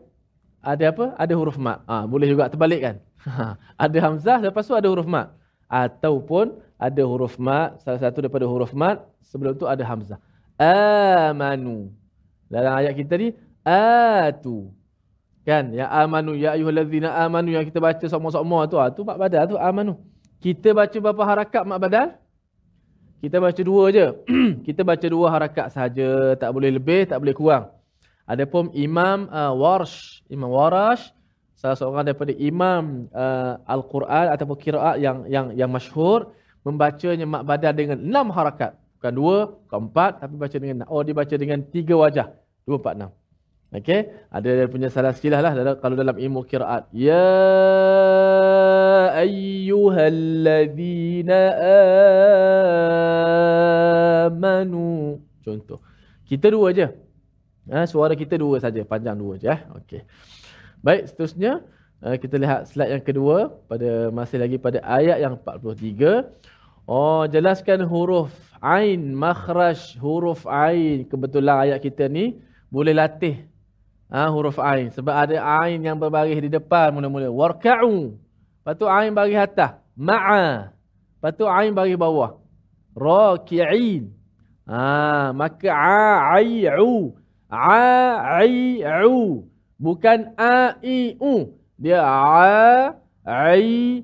[0.61, 1.05] ada apa?
[1.15, 1.55] Ada huruf.
[1.63, 2.95] Ah, ha, boleh juga terbalik kan?
[3.83, 5.31] ada hamzah, lepas tu ada huruf mat.
[5.67, 10.19] Ataupun ada huruf mat, salah satu daripada huruf mat, sebelum tu ada hamzah.
[10.57, 11.93] Amanu.
[12.49, 14.73] Dalam ayat kita ni, atu.
[15.47, 15.71] Kan?
[15.71, 19.55] Ya amanu ya ayyuhallazina amanu yang kita baca sama-sama tu, ah tu mak badal tu
[19.55, 19.95] amanu.
[20.43, 22.07] Kita baca berapa harakat mak badal?
[23.23, 24.07] Kita baca dua je.
[24.67, 27.71] kita baca dua harakat saja, tak boleh lebih, tak boleh kurang.
[28.27, 31.15] Adapun Imam uh, Warsh, Imam Warash
[31.57, 36.29] salah seorang daripada imam uh, Al-Quran ataupun kiraat yang yang yang masyhur
[36.61, 38.77] membacanya mak badal dengan enam harakat.
[38.97, 42.33] Bukan dua, bukan empat, tapi baca dengan oh dia baca dengan tiga wajah.
[42.65, 43.13] Dua, empat, enam.
[43.67, 46.87] Okey, ada dia punya salah silah lah dalam, kalau dalam ilmu kiraat.
[46.95, 47.19] Ya
[49.11, 51.39] ayyuhalladzina
[54.31, 55.19] amanu.
[55.43, 55.83] Contoh.
[56.23, 56.87] Kita dua je.
[57.67, 59.51] Ha, suara kita dua saja, panjang dua je.
[59.51, 59.59] Eh?
[59.83, 60.07] Okey.
[60.79, 61.59] Baik, seterusnya
[62.07, 66.23] uh, kita lihat slide yang kedua pada masih lagi pada ayat yang 43.
[66.87, 68.31] Oh, jelaskan huruf
[68.61, 71.05] ain, makhraj huruf ain.
[71.07, 73.47] Kebetulan ayat kita ni boleh latih
[74.11, 77.31] ha, huruf ain sebab ada ain yang berbaris di depan mula-mula.
[77.31, 78.17] Warka'u.
[78.67, 79.71] Lepas tu ain baris atas.
[79.95, 80.75] Ma'a.
[81.17, 82.35] Lepas tu ain baris bawah.
[82.97, 84.11] Raki'in.
[84.67, 87.15] Ha, maka a'ai'u.
[87.47, 89.47] A'ai'u.
[89.79, 91.55] Bukan a-i-u.
[91.77, 94.01] Dia a-ai-u.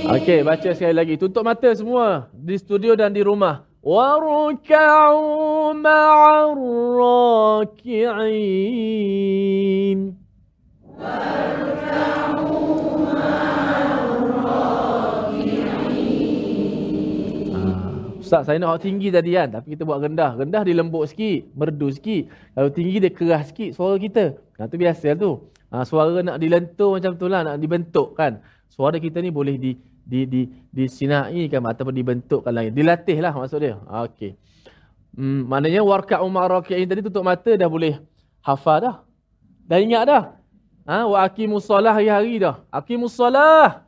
[0.10, 1.22] Okey, baca sekali lagi.
[1.22, 3.69] Tutup mata semua di studio dan di rumah.
[3.80, 6.60] Warka'u ma'arraki'in.
[17.56, 19.48] Ah, Ustaz, saya nak tinggi tadi kan.
[19.48, 20.36] Tapi kita buat rendah.
[20.36, 21.48] Rendah dia lembut sikit.
[21.56, 22.28] Merdu sikit.
[22.60, 24.36] Kalau tinggi dia keras sikit suara kita.
[24.60, 25.40] Nah, tu biasa tu.
[25.72, 27.48] Ha, suara nak dilentur macam tu lah.
[27.48, 28.44] Nak dibentuk kan.
[28.68, 29.72] Suara kita ni boleh di
[30.10, 30.42] di di
[30.74, 32.74] disinai kan ataupun dibentukkan lagi.
[32.74, 33.78] Dilatih lah maksud dia.
[33.78, 34.34] Okey.
[35.14, 38.02] Hmm, maknanya warka umar raki'in tadi tutup mata dah boleh
[38.42, 38.96] hafal dah.
[39.70, 40.24] Dah ingat dah.
[40.90, 42.66] Ha, wa aqimus solah hari-hari dah.
[42.74, 43.86] Aqimus solah.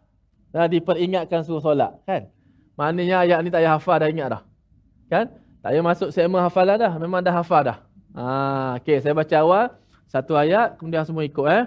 [0.53, 2.29] Dah diperingatkan suruh solat kan.
[2.77, 4.41] Maknanya ayat ni tak payah hafal dah ingat dah.
[5.09, 5.25] Kan?
[5.65, 6.93] Tak payah masuk segmen hafalan dah.
[7.01, 7.77] Memang dah hafal dah.
[8.13, 9.65] Ha, okey, saya baca awal
[10.11, 11.65] satu ayat kemudian semua ikut eh.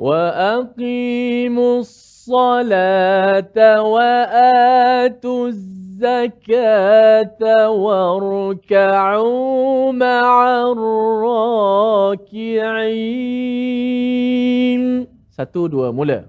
[0.00, 9.22] Wa aqimus الصلاة وآتوا الزكاة واركعوا
[9.92, 10.62] مع
[13.76, 15.06] الراكعين
[15.36, 16.24] Satu, dua, mula.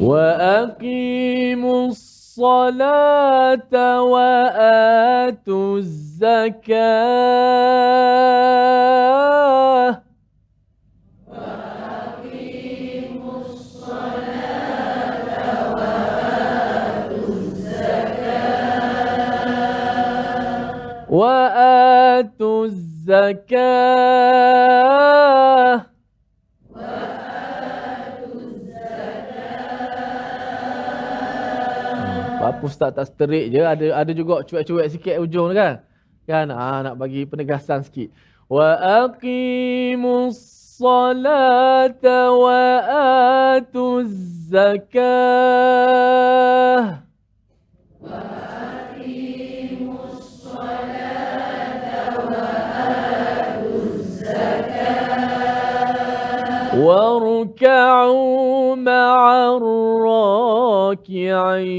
[0.00, 0.99] وأقيموا
[2.40, 6.80] الصلاة وآتوا الزكاة.
[21.10, 24.00] وآتوا الزكاة.
[32.62, 35.82] Ustaz tak seterik je ada ada juga cuek-cuek sikit ujung tu kan.
[36.28, 38.08] Kan ah nak bagi penegasan sikit.
[38.46, 40.38] Wa aqimus
[40.80, 42.80] salata wa
[43.56, 44.12] atuz
[44.48, 45.10] zakah.
[60.89, 61.77] الراكعين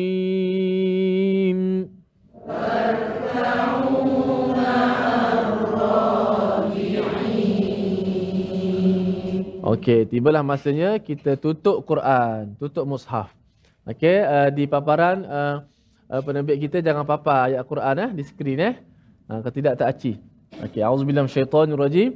[9.66, 13.34] Okey, tibalah masanya kita tutup Quran, tutup mushaf.
[13.82, 15.66] Okey, uh, di paparan uh,
[16.06, 18.78] uh, penerbit kita jangan papar ayat Quran eh di skrin eh.
[19.26, 20.22] Uh, kalau tidak tak aci.
[20.62, 22.14] Okey, auzubillahi minasyaitonirrajim.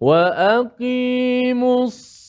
[0.00, 1.86] وأقيموا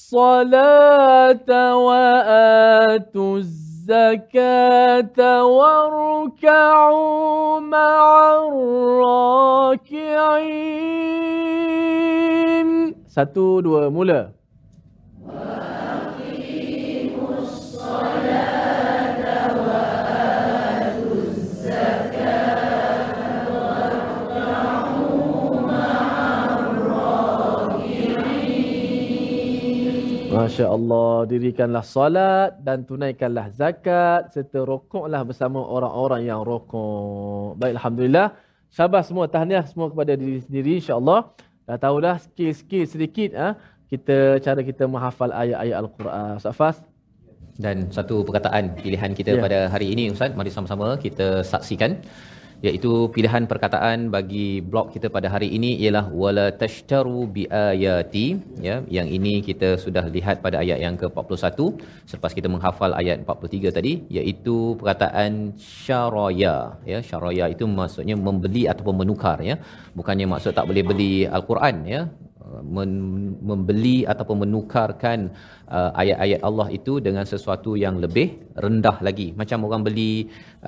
[0.10, 7.20] الصلاة وآتوا الزكاة واركعوا
[7.60, 7.98] مع
[11.66, 14.36] الراكعين Satu, dua, mula.
[30.51, 37.55] Masya Allah, dirikanlah salat dan tunaikanlah zakat serta rokoklah bersama orang-orang yang rokok.
[37.55, 38.35] Baik, Alhamdulillah.
[38.67, 41.31] Syabas semua, tahniah semua kepada diri sendiri insyaAllah.
[41.71, 43.55] Dah tahulah skill-skill sedikit ha?
[43.87, 46.35] kita cara kita menghafal ayat-ayat Al-Quran.
[46.43, 46.77] Ustaz Fas?
[47.55, 49.43] Dan satu perkataan pilihan kita Ya.
[49.47, 52.03] pada hari ini Ustaz, mari sama-sama kita saksikan
[52.67, 58.27] iaitu pilihan perkataan bagi blog kita pada hari ini ialah wala tashtaru biayati
[58.69, 58.77] ya.
[58.97, 61.59] Yang ini kita sudah lihat pada ayat yang ke-41.
[62.11, 65.33] Selepas kita menghafal ayat 43 tadi iaitu perkataan
[65.85, 66.57] syaraya
[66.93, 66.99] ya.
[67.11, 69.57] Syaraya itu maksudnya membeli ataupun menukar ya.
[69.99, 72.03] Bukannya maksud tak boleh beli al-Quran ya
[72.77, 75.19] men- membeli ataupun menukarkan
[75.77, 78.27] uh, ayat-ayat Allah itu dengan sesuatu yang lebih
[78.65, 79.29] rendah lagi.
[79.41, 80.13] Macam orang beli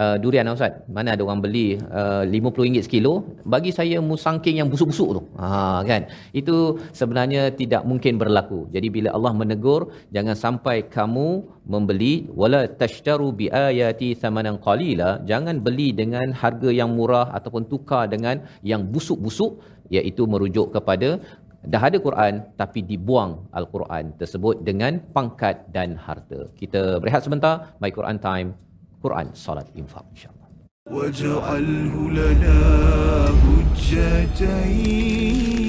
[0.03, 0.74] uh, durian Ustaz.
[0.97, 1.66] Mana ada orang beli
[2.01, 3.14] uh, RM50 sekilo,
[3.55, 5.22] bagi saya musangking yang busuk-busuk tu.
[5.43, 6.03] Ha kan.
[6.41, 6.57] Itu
[7.01, 8.61] sebenarnya tidak mungkin berlaku.
[8.74, 11.28] Jadi bila Allah menegur, jangan sampai kamu
[11.72, 18.43] membeli wala tashtaru biayati thamanan qalila, jangan beli dengan harga yang murah ataupun tukar dengan
[18.70, 19.53] yang busuk-busuk
[19.97, 21.09] iaitu merujuk kepada
[21.74, 26.39] dah ada Quran tapi dibuang al-Quran tersebut dengan pangkat dan harta.
[26.56, 27.76] Kita berehat sebentar.
[27.84, 28.50] My Quran Time.
[29.04, 30.38] Quran Salat Infak insya-Allah.
[30.88, 32.60] واجعله لنا
[34.32, 35.61] حجتين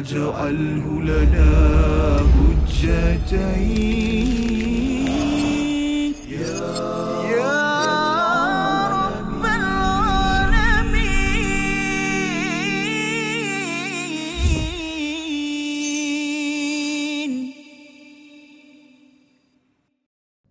[0.00, 1.50] واجعله لنا
[2.80, 4.59] حجتين.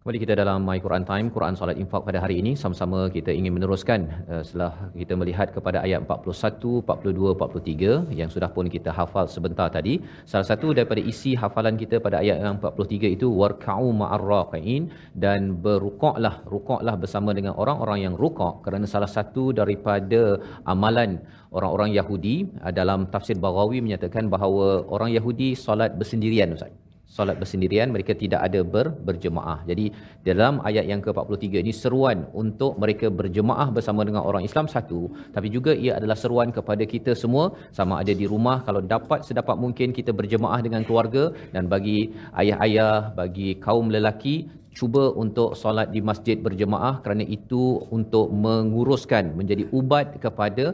[0.10, 2.52] Kembali kita dalam My Quran Time, Quran Salat Infak pada hari ini.
[2.62, 8.50] Sama-sama kita ingin meneruskan uh, setelah kita melihat kepada ayat 41, 42, 43 yang sudah
[8.56, 9.94] pun kita hafal sebentar tadi.
[10.32, 15.62] Salah satu daripada isi hafalan kita pada ayat yang 43 itu warka'u ma'ar raqiin dan
[15.68, 21.22] berukuklah, rukuklah bersama dengan orang-orang yang rukuk kerana salah satu daripada amalan
[21.54, 27.90] orang-orang Yahudi uh, dalam tafsir Baghawi menyatakan bahawa orang Yahudi solat bersendirian Ustaz solat bersendirian
[27.96, 29.60] mereka tidak ada ber, berjemaah.
[29.70, 29.86] Jadi
[30.30, 35.02] dalam ayat yang ke-43 ini seruan untuk mereka berjemaah bersama dengan orang Islam satu,
[35.36, 37.46] tapi juga ia adalah seruan kepada kita semua
[37.80, 41.24] sama ada di rumah kalau dapat sedapat mungkin kita berjemaah dengan keluarga
[41.56, 42.00] dan bagi
[42.42, 44.36] ayah-ayah, bagi kaum lelaki
[44.80, 47.64] cuba untuk solat di masjid berjemaah kerana itu
[47.98, 50.66] untuk menguruskan menjadi ubat kepada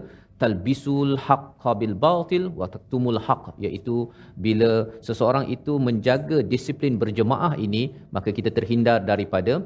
[0.41, 3.95] talbisul haqqa bil batil wa taktumul haqq iaitu
[4.45, 4.71] bila
[5.07, 7.83] seseorang itu menjaga disiplin berjemaah ini
[8.15, 9.63] maka kita terhindar daripada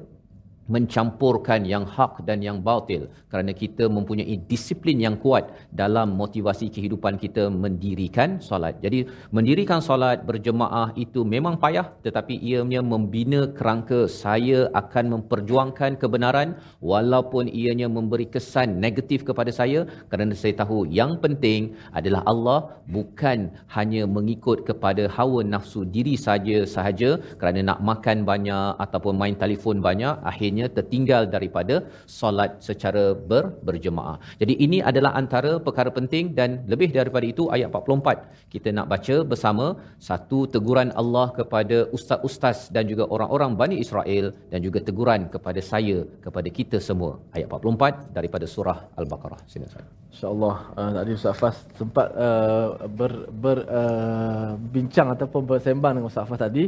[0.74, 3.02] mencampurkan yang hak dan yang batil
[3.32, 5.50] kerana kita mempunyai disiplin yang kuat
[5.82, 8.76] dalam motivasi kehidupan kita mendirikan solat.
[8.86, 9.00] Jadi
[9.38, 16.50] mendirikan solat berjemaah itu memang payah tetapi ianya membina kerangka saya akan memperjuangkan kebenaran
[16.92, 19.80] walaupun ianya memberi kesan negatif kepada saya
[20.12, 22.60] kerana saya tahu yang penting adalah Allah
[22.96, 23.40] bukan
[23.76, 27.10] hanya mengikut kepada hawa nafsu diri saja sahaja
[27.40, 31.76] kerana nak makan banyak ataupun main telefon banyak akhirnya akhirnya tertinggal daripada
[32.18, 34.18] solat secara ber, berjemaah.
[34.41, 39.16] Jadi ini adalah antara perkara penting dan lebih daripada itu ayat 44 kita nak baca
[39.32, 39.66] bersama
[40.10, 45.97] satu teguran Allah kepada ustaz-ustaz dan juga orang-orang Bani Israel dan juga teguran kepada saya
[46.26, 47.12] kepada kita semua.
[47.36, 49.41] Ayat 44 daripada surah Al-Baqarah.
[49.51, 49.86] Sini Ustaz.
[50.14, 52.68] InsyaAllah uh, tadi Ustaz Fas sempat uh,
[52.99, 56.64] ber, ber uh, bincang ataupun bersembang dengan Ustaz Fas tadi.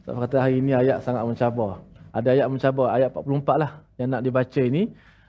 [0.00, 1.72] Ustaz Fas kata hari ini ayat sangat mencabar
[2.17, 4.83] ada ayat mencabar ayat 44 lah yang nak dibaca ini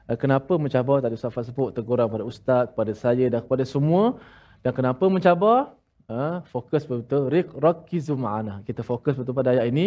[0.08, 4.18] uh, kenapa mencabar tadi Ustaz sebut teguran kepada ustaz kepada saya dan kepada semua
[4.62, 5.74] dan kenapa mencabar
[6.10, 7.30] uh, fokus betul
[7.66, 9.86] rakizu ma'ana kita fokus betul pada ayat ini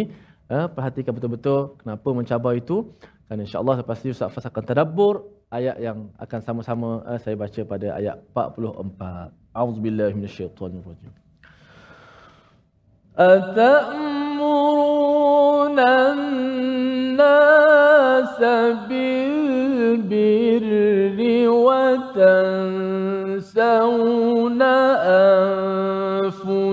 [0.52, 2.76] uh, perhatikan betul-betul kenapa mencabar itu
[3.26, 5.14] dan insya-Allah selepas ini Ustaz Fas akan tadabbur
[5.50, 11.12] ayat yang akan sama-sama uh, saya baca pada ayat 44 auzubillahi minasyaitonirrajim
[13.16, 14.36] أتأمرون
[17.11, 18.39] الناس
[18.89, 20.69] بالبر
[22.11, 23.01] وتنسون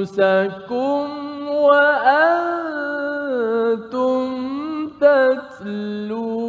[0.09, 1.07] أنفسكم
[1.51, 2.49] وأنتم
[5.01, 6.49] تتلون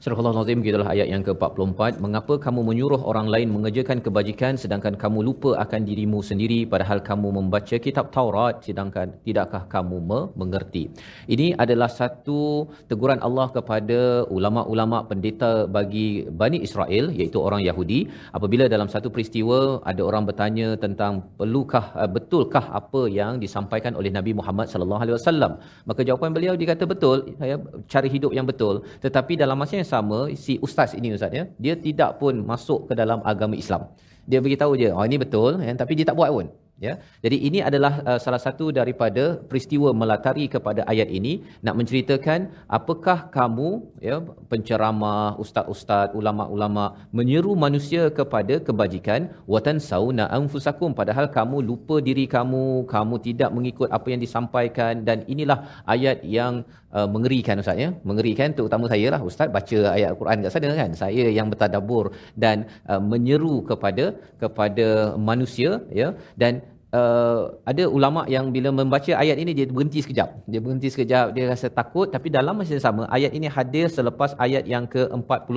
[0.00, 2.00] Surah Al-Azim gitulah ayat yang ke-44.
[2.04, 7.28] Mengapa kamu menyuruh orang lain mengerjakan kebajikan sedangkan kamu lupa akan dirimu sendiri padahal kamu
[7.38, 10.00] membaca kitab Taurat sedangkan tidakkah kamu
[10.40, 10.88] mengerti.
[11.34, 12.40] Ini adalah satu
[12.88, 18.00] teguran Allah kepada ulama-ulama pendeta bagi Bani Israel iaitu orang Yahudi
[18.32, 24.08] apabila dalam satu peristiwa ada orang bertanya tentang perlukah eh, betulkah apa yang disampaikan oleh
[24.08, 25.60] Nabi Muhammad sallallahu alaihi wasallam.
[25.84, 27.60] Maka jawapan beliau dikata betul ya
[27.92, 31.44] cara hidup yang betul tetapi dalam masa yang sama si ustaz ini ustaz ya.
[31.64, 33.82] Dia tidak pun masuk ke dalam agama Islam.
[34.30, 36.46] Dia beritahu je oh ini betul ya tapi dia tak buat pun
[36.86, 36.92] ya.
[37.24, 41.32] Jadi ini adalah uh, salah satu daripada peristiwa melatari kepada ayat ini
[41.66, 43.68] nak menceritakan apakah kamu
[44.08, 44.16] ya
[44.52, 46.84] penceramah ustaz-ustaz ulama-ulama
[47.20, 52.64] menyeru manusia kepada kebajikan watan sauna anfusakum padahal kamu lupa diri kamu
[52.94, 55.58] kamu tidak mengikut apa yang disampaikan dan inilah
[55.94, 56.54] ayat yang
[56.96, 57.88] uh, mengerikan ustaz ya.
[58.10, 60.92] Mengerikan terutama saya lah ustaz baca ayat al-Quran kat sana kan.
[61.02, 62.04] Saya yang bertadabbur
[62.44, 64.04] dan uh, menyeru kepada
[64.42, 64.88] kepada
[65.30, 65.70] manusia
[66.00, 66.10] ya.
[66.42, 66.62] Dan
[66.98, 70.28] uh, ada ulama yang bila membaca ayat ini dia berhenti sekejap.
[70.50, 74.34] Dia berhenti sekejap, dia rasa takut tapi dalam masa yang sama ayat ini hadir selepas
[74.46, 75.56] ayat yang ke-40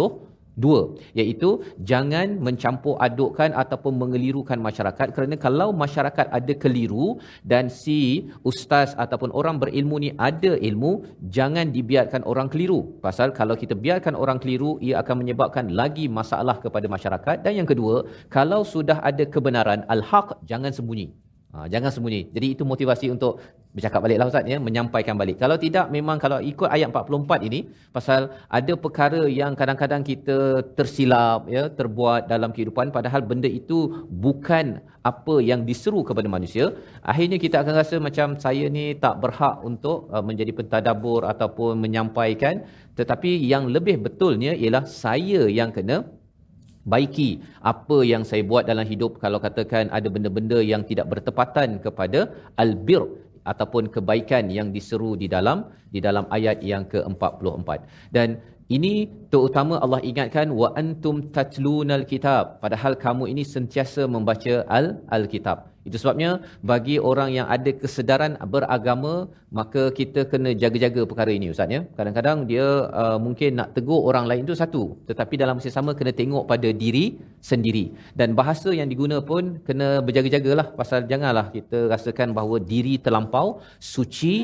[0.53, 8.29] Dua, iaitu jangan mencampur adukkan ataupun mengelirukan masyarakat kerana kalau masyarakat ada keliru dan si
[8.45, 10.91] ustaz ataupun orang berilmu ni ada ilmu,
[11.37, 13.01] jangan dibiarkan orang keliru.
[13.01, 17.41] Pasal kalau kita biarkan orang keliru, ia akan menyebabkan lagi masalah kepada masyarakat.
[17.41, 21.22] Dan yang kedua, kalau sudah ada kebenaran, al-haq, jangan sembunyi.
[21.53, 22.21] Ha, jangan sembunyi.
[22.35, 23.37] Jadi itu motivasi untuk
[23.77, 25.37] bercakap baliklah Ustaz ya, menyampaikan balik.
[25.43, 27.59] Kalau tidak memang kalau ikut ayat 44 ini
[27.97, 28.21] pasal
[28.57, 30.37] ada perkara yang kadang-kadang kita
[30.77, 33.77] tersilap ya, terbuat dalam kehidupan padahal benda itu
[34.25, 36.73] bukan apa yang diseru kepada manusia.
[37.05, 42.65] Akhirnya kita akan rasa macam saya ni tak berhak untuk uh, menjadi pentadabbur ataupun menyampaikan
[42.97, 46.05] tetapi yang lebih betulnya ialah saya yang kena
[46.83, 49.19] baiki apa yang saya buat dalam hidup.
[49.23, 53.03] Kalau katakan ada benda-benda yang tidak bertepatan kepada albir
[53.43, 57.69] ataupun kebaikan yang diseru di dalam di dalam ayat yang ke-44.
[58.15, 58.39] Dan
[58.71, 65.59] ini terutama Allah ingatkan wa antum tatlunal kitab padahal kamu ini sentiasa membaca al al-kitab
[65.87, 66.29] Itu sebabnya
[66.69, 69.13] bagi orang yang ada kesedaran beragama
[69.59, 71.81] maka kita kena jaga-jaga perkara ini ustaz ya.
[71.97, 72.67] Kadang-kadang dia
[73.01, 76.69] uh, mungkin nak tegur orang lain tu satu tetapi dalam masa sama kena tengok pada
[76.83, 77.05] diri
[77.49, 77.85] sendiri.
[78.19, 83.47] Dan bahasa yang diguna pun kena berjaga-jagalah pasal janganlah kita rasakan bahawa diri terlampau
[83.93, 84.35] suci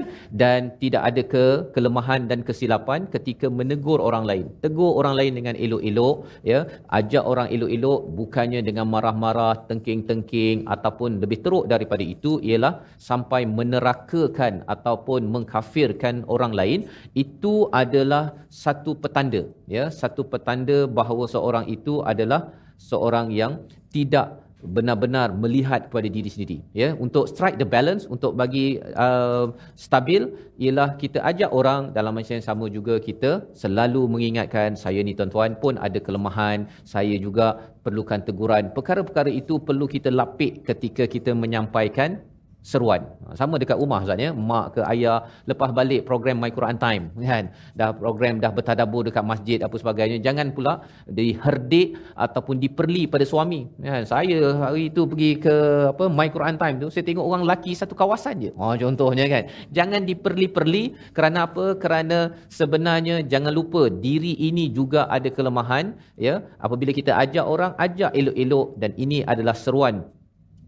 [0.41, 1.45] dan tidak ada ke
[1.77, 4.45] kelemahan dan kesilapan ketika menegur orang lain.
[4.65, 6.15] Tegur orang lain dengan elok-elok
[6.51, 6.59] ya,
[6.99, 12.73] ajak orang elok-elok bukannya dengan marah-marah, tengking-tengking ataupun lebih teruk daripada itu ialah
[13.09, 16.79] sampai menerakakan ataupun mengkafirkan orang lain
[17.23, 18.23] itu adalah
[18.63, 19.41] satu petanda
[19.75, 19.87] ya.
[20.01, 22.41] Satu petanda bahawa seorang itu adalah
[22.89, 23.53] seorang yang
[23.95, 26.91] tidak benar-benar melihat kepada diri sendiri ya.
[26.99, 30.27] Untuk strike the balance untuk bagi uh, stabil
[30.59, 35.55] ialah kita ajak orang dalam masa yang sama juga kita selalu mengingatkan saya ni tuan-tuan
[35.63, 38.75] pun ada kelemahan saya juga perlukan teguran.
[38.75, 42.19] Perkara-perkara itu perlu kita lapik ketika kita menyampaikan
[42.59, 43.07] seruan.
[43.23, 47.03] Ha, sama dekat rumah Ustaz ya, mak ke ayah lepas balik program My Quran Time
[47.15, 47.55] kan.
[47.79, 50.19] Dah program dah bertadabbur dekat masjid apa sebagainya.
[50.19, 53.63] Jangan pula diherdik ataupun diperli pada suami.
[53.79, 54.03] Kan.
[54.03, 55.55] Saya hari itu pergi ke
[55.95, 58.51] apa My Quran Time tu, saya tengok orang lelaki satu kawasan je.
[58.59, 59.47] Oh contohnya kan.
[59.71, 61.79] Jangan diperli-perli kerana apa?
[61.79, 66.43] Kerana sebenarnya jangan lupa diri ini juga ada kelemahan ya.
[66.59, 70.03] Apabila kita ajak orang ajak elok-elok dan ini adalah seruan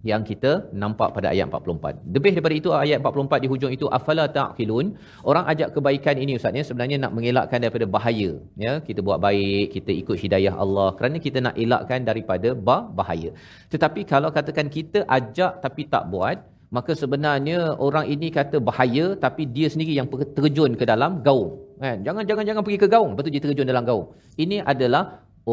[0.10, 2.14] yang kita nampak pada ayat 44.
[2.16, 4.88] Lebih daripada itu ayat 44 di hujung itu afala taqilun.
[5.30, 8.32] Orang ajak kebaikan ini ustaz ya sebenarnya nak mengelakkan daripada bahaya
[8.66, 8.74] ya.
[8.88, 13.30] Kita buat baik, kita ikut hidayah Allah kerana kita nak elakkan daripada bah bahaya.
[13.74, 16.38] Tetapi kalau katakan kita ajak tapi tak buat,
[16.78, 21.52] maka sebenarnya orang ini kata bahaya tapi dia sendiri yang terjun ke dalam gaung.
[21.84, 21.98] Kan?
[22.08, 24.08] Jangan jangan jangan pergi ke gaung, betul dia terjun dalam gaung.
[24.44, 25.04] Ini adalah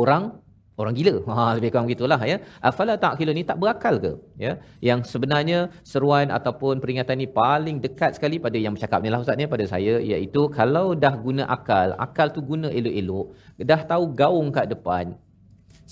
[0.00, 0.24] orang
[0.80, 1.14] orang gila.
[1.28, 2.36] Ha lebih kurang begitulah ya.
[2.70, 4.12] Afala ta'qilun ni tak berakal ke?
[4.44, 4.52] Ya.
[4.88, 5.58] Yang sebenarnya
[5.92, 9.64] seruan ataupun peringatan ni paling dekat sekali pada yang bercakap ni lah ustaz ni pada
[9.74, 13.26] saya iaitu kalau dah guna akal, akal tu guna elok-elok,
[13.70, 15.04] dah tahu gaung kat depan,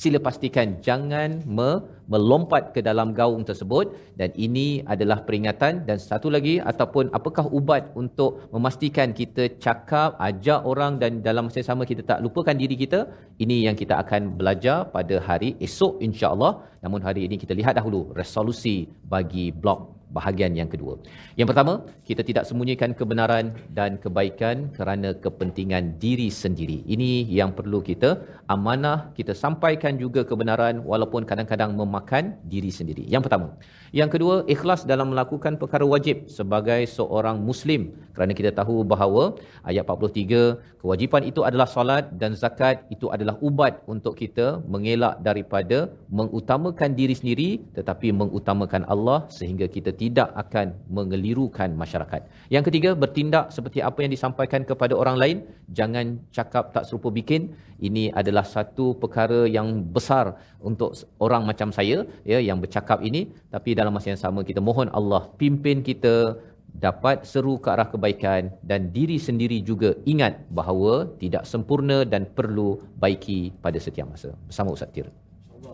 [0.01, 1.81] sila pastikan jangan me-
[2.13, 3.87] melompat ke dalam gaung tersebut.
[4.21, 5.83] Dan ini adalah peringatan.
[5.89, 11.61] Dan satu lagi ataupun apakah ubat untuk memastikan kita cakap ajak orang dan dalam masa
[11.61, 13.01] yang sama kita tak lupakan diri kita?
[13.43, 16.53] Ini yang kita akan belajar pada hari esok insya-Allah
[16.85, 20.95] namun hari ini kita lihat dahulu resolusi bagi blok bahagian yang kedua.
[21.39, 21.73] Yang pertama,
[22.09, 26.79] kita tidak sembunyikan kebenaran dan kebaikan kerana kepentingan diri sendiri.
[26.95, 28.11] Ini yang perlu kita
[28.55, 33.05] amanah, kita sampaikan juga kebenaran walaupun kadang-kadang memakan diri sendiri.
[33.15, 33.49] Yang pertama.
[33.95, 37.95] Yang kedua, ikhlas dalam melakukan perkara wajib sebagai seorang muslim.
[38.15, 43.83] Kerana kita tahu bahawa ayat 43, kewajipan itu adalah solat dan zakat itu adalah ubat
[43.91, 45.79] untuk kita mengelak daripada
[46.13, 52.23] mengutamakan diri sendiri tetapi mengutamakan Allah sehingga kita tidak akan mengelirukan masyarakat.
[52.55, 55.37] Yang ketiga, bertindak seperti apa yang disampaikan kepada orang lain.
[55.79, 57.57] Jangan cakap tak serupa bikin.
[57.81, 60.97] Ini adalah satu perkara yang besar untuk
[61.27, 63.33] orang macam saya ya yang bercakap ini.
[63.55, 66.37] Tapi dalam masa yang sama kita mohon Allah pimpin kita
[66.77, 72.69] dapat seru ke arah kebaikan dan diri sendiri juga ingat bahawa tidak sempurna dan perlu
[73.01, 74.37] baiki pada setiap masa.
[74.49, 75.09] Bersama Ustaz Tir.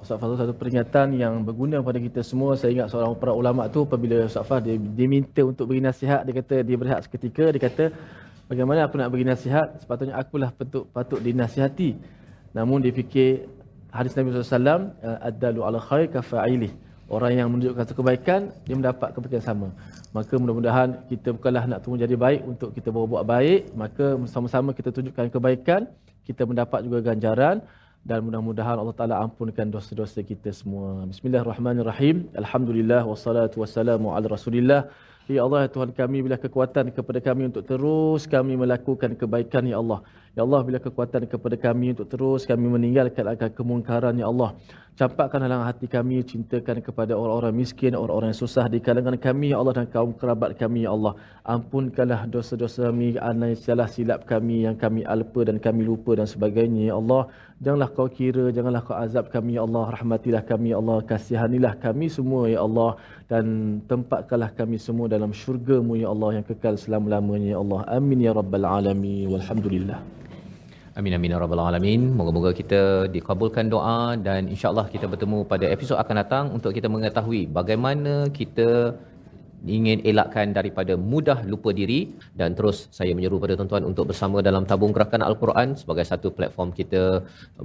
[0.02, 2.58] Ustaz Fazrul satu peringatan yang berguna pada kita semua.
[2.58, 6.34] Saya ingat seorang para ulama tu apabila Ustaz Faz dia diminta untuk beri nasihat, dia
[6.42, 7.94] kata dia berehat seketika, dia kata
[8.50, 11.94] bagaimana aku nak beri nasihat, sepatutnya akulah patut patut dinasihati.
[12.50, 13.46] Namun dia fikir
[13.94, 14.90] hadis Nabi SAW,
[15.22, 16.74] ad-dalu ala khair kafa'ilih.
[17.06, 19.68] Orang yang menunjukkan satu kebaikan, dia mendapat kebaikan sama.
[20.10, 24.90] Maka mudah-mudahan kita bukanlah nak tunggu jadi baik untuk kita berbuat baik, maka sama-sama kita
[24.90, 25.86] tunjukkan kebaikan,
[26.26, 27.62] kita mendapat juga ganjaran
[28.02, 31.06] dan mudah-mudahan Allah Taala ampunkan dosa-dosa kita semua.
[31.06, 32.26] Bismillahirrahmanirrahim.
[32.34, 34.90] Alhamdulillah wassalatu wassalamu ala Rasulillah.
[35.30, 39.78] Ya Allah ya Tuhan kami bila kekuatan kepada kami untuk terus kami melakukan kebaikan ya
[39.78, 40.02] Allah.
[40.32, 44.56] Ya Allah bila kekuatan kepada kami untuk terus kami meninggalkan akan kemungkaran ya Allah.
[44.96, 49.60] Campakkan dalam hati kami cintakan kepada orang-orang miskin, orang-orang yang susah di kalangan kami ya
[49.60, 51.20] Allah dan kaum kerabat kami ya Allah.
[51.44, 56.92] Ampunkanlah dosa-dosa kami, anai salah silap kami yang kami alpa dan kami lupa dan sebagainya
[56.92, 57.28] ya Allah.
[57.60, 59.84] Janganlah kau kira, janganlah kau azab kami ya Allah.
[60.00, 61.04] Rahmatilah kami ya Allah.
[61.04, 62.96] Kasihanilah kami semua ya Allah
[63.28, 63.44] dan
[63.84, 67.80] tempatkanlah kami semua dalam syurga-Mu ya Allah yang kekal selama-lamanya ya Allah.
[67.84, 69.28] Amin ya rabbal alamin.
[69.28, 70.21] Walhamdulillah.
[70.92, 72.02] Amin amin ya rabbal alamin.
[72.18, 77.48] Moga-moga kita dikabulkan doa dan insya-Allah kita bertemu pada episod akan datang untuk kita mengetahui
[77.58, 78.68] bagaimana kita
[79.66, 82.00] ingin elakkan daripada mudah lupa diri.
[82.38, 86.70] Dan terus saya menyeru pada tuan-tuan untuk bersama dalam tabung gerakan Al-Quran sebagai satu platform
[86.72, 87.02] kita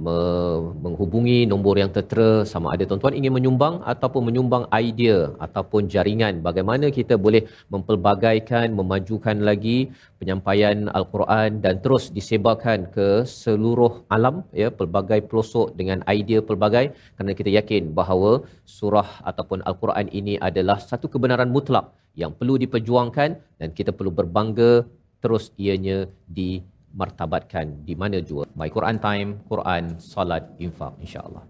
[0.06, 6.44] me- menghubungi nombor yang tertera sama ada tuan-tuan ingin menyumbang ataupun menyumbang idea ataupun jaringan
[6.48, 7.42] bagaimana kita boleh
[7.72, 9.78] mempelbagaikan memajukan lagi
[10.20, 16.84] penyampaian Al-Quran dan terus disebarkan ke seluruh alam ya pelbagai pelosok dengan idea pelbagai.
[17.16, 18.30] Kerana kita yakin bahawa
[18.78, 21.87] surah ataupun Al-Quran ini adalah satu kebenaran mutlak
[22.17, 24.85] yang perlu diperjuangkan dan kita perlu berbangga
[25.23, 26.61] terus ianya di
[26.93, 28.45] martabatkan di mana jua.
[28.53, 31.49] My Quran Time, Quran, Salat, Infak insya-Allah.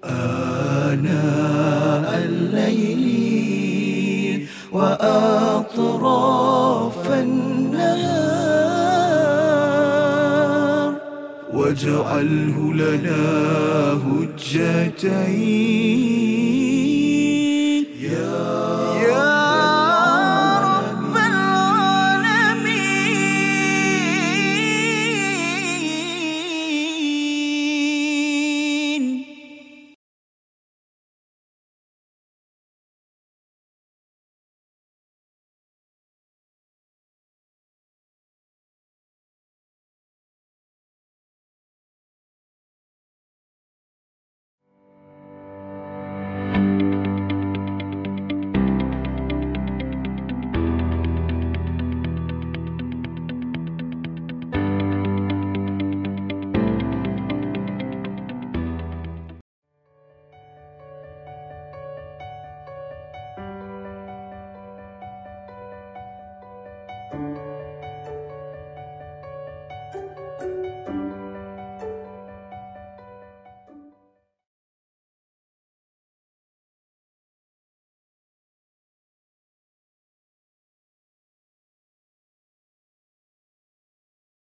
[0.00, 3.04] آناء الليل
[4.72, 8.23] وأطراف النهار
[11.65, 13.23] واجعله لنا
[14.05, 15.05] هجتين.
[18.01, 18.74] يا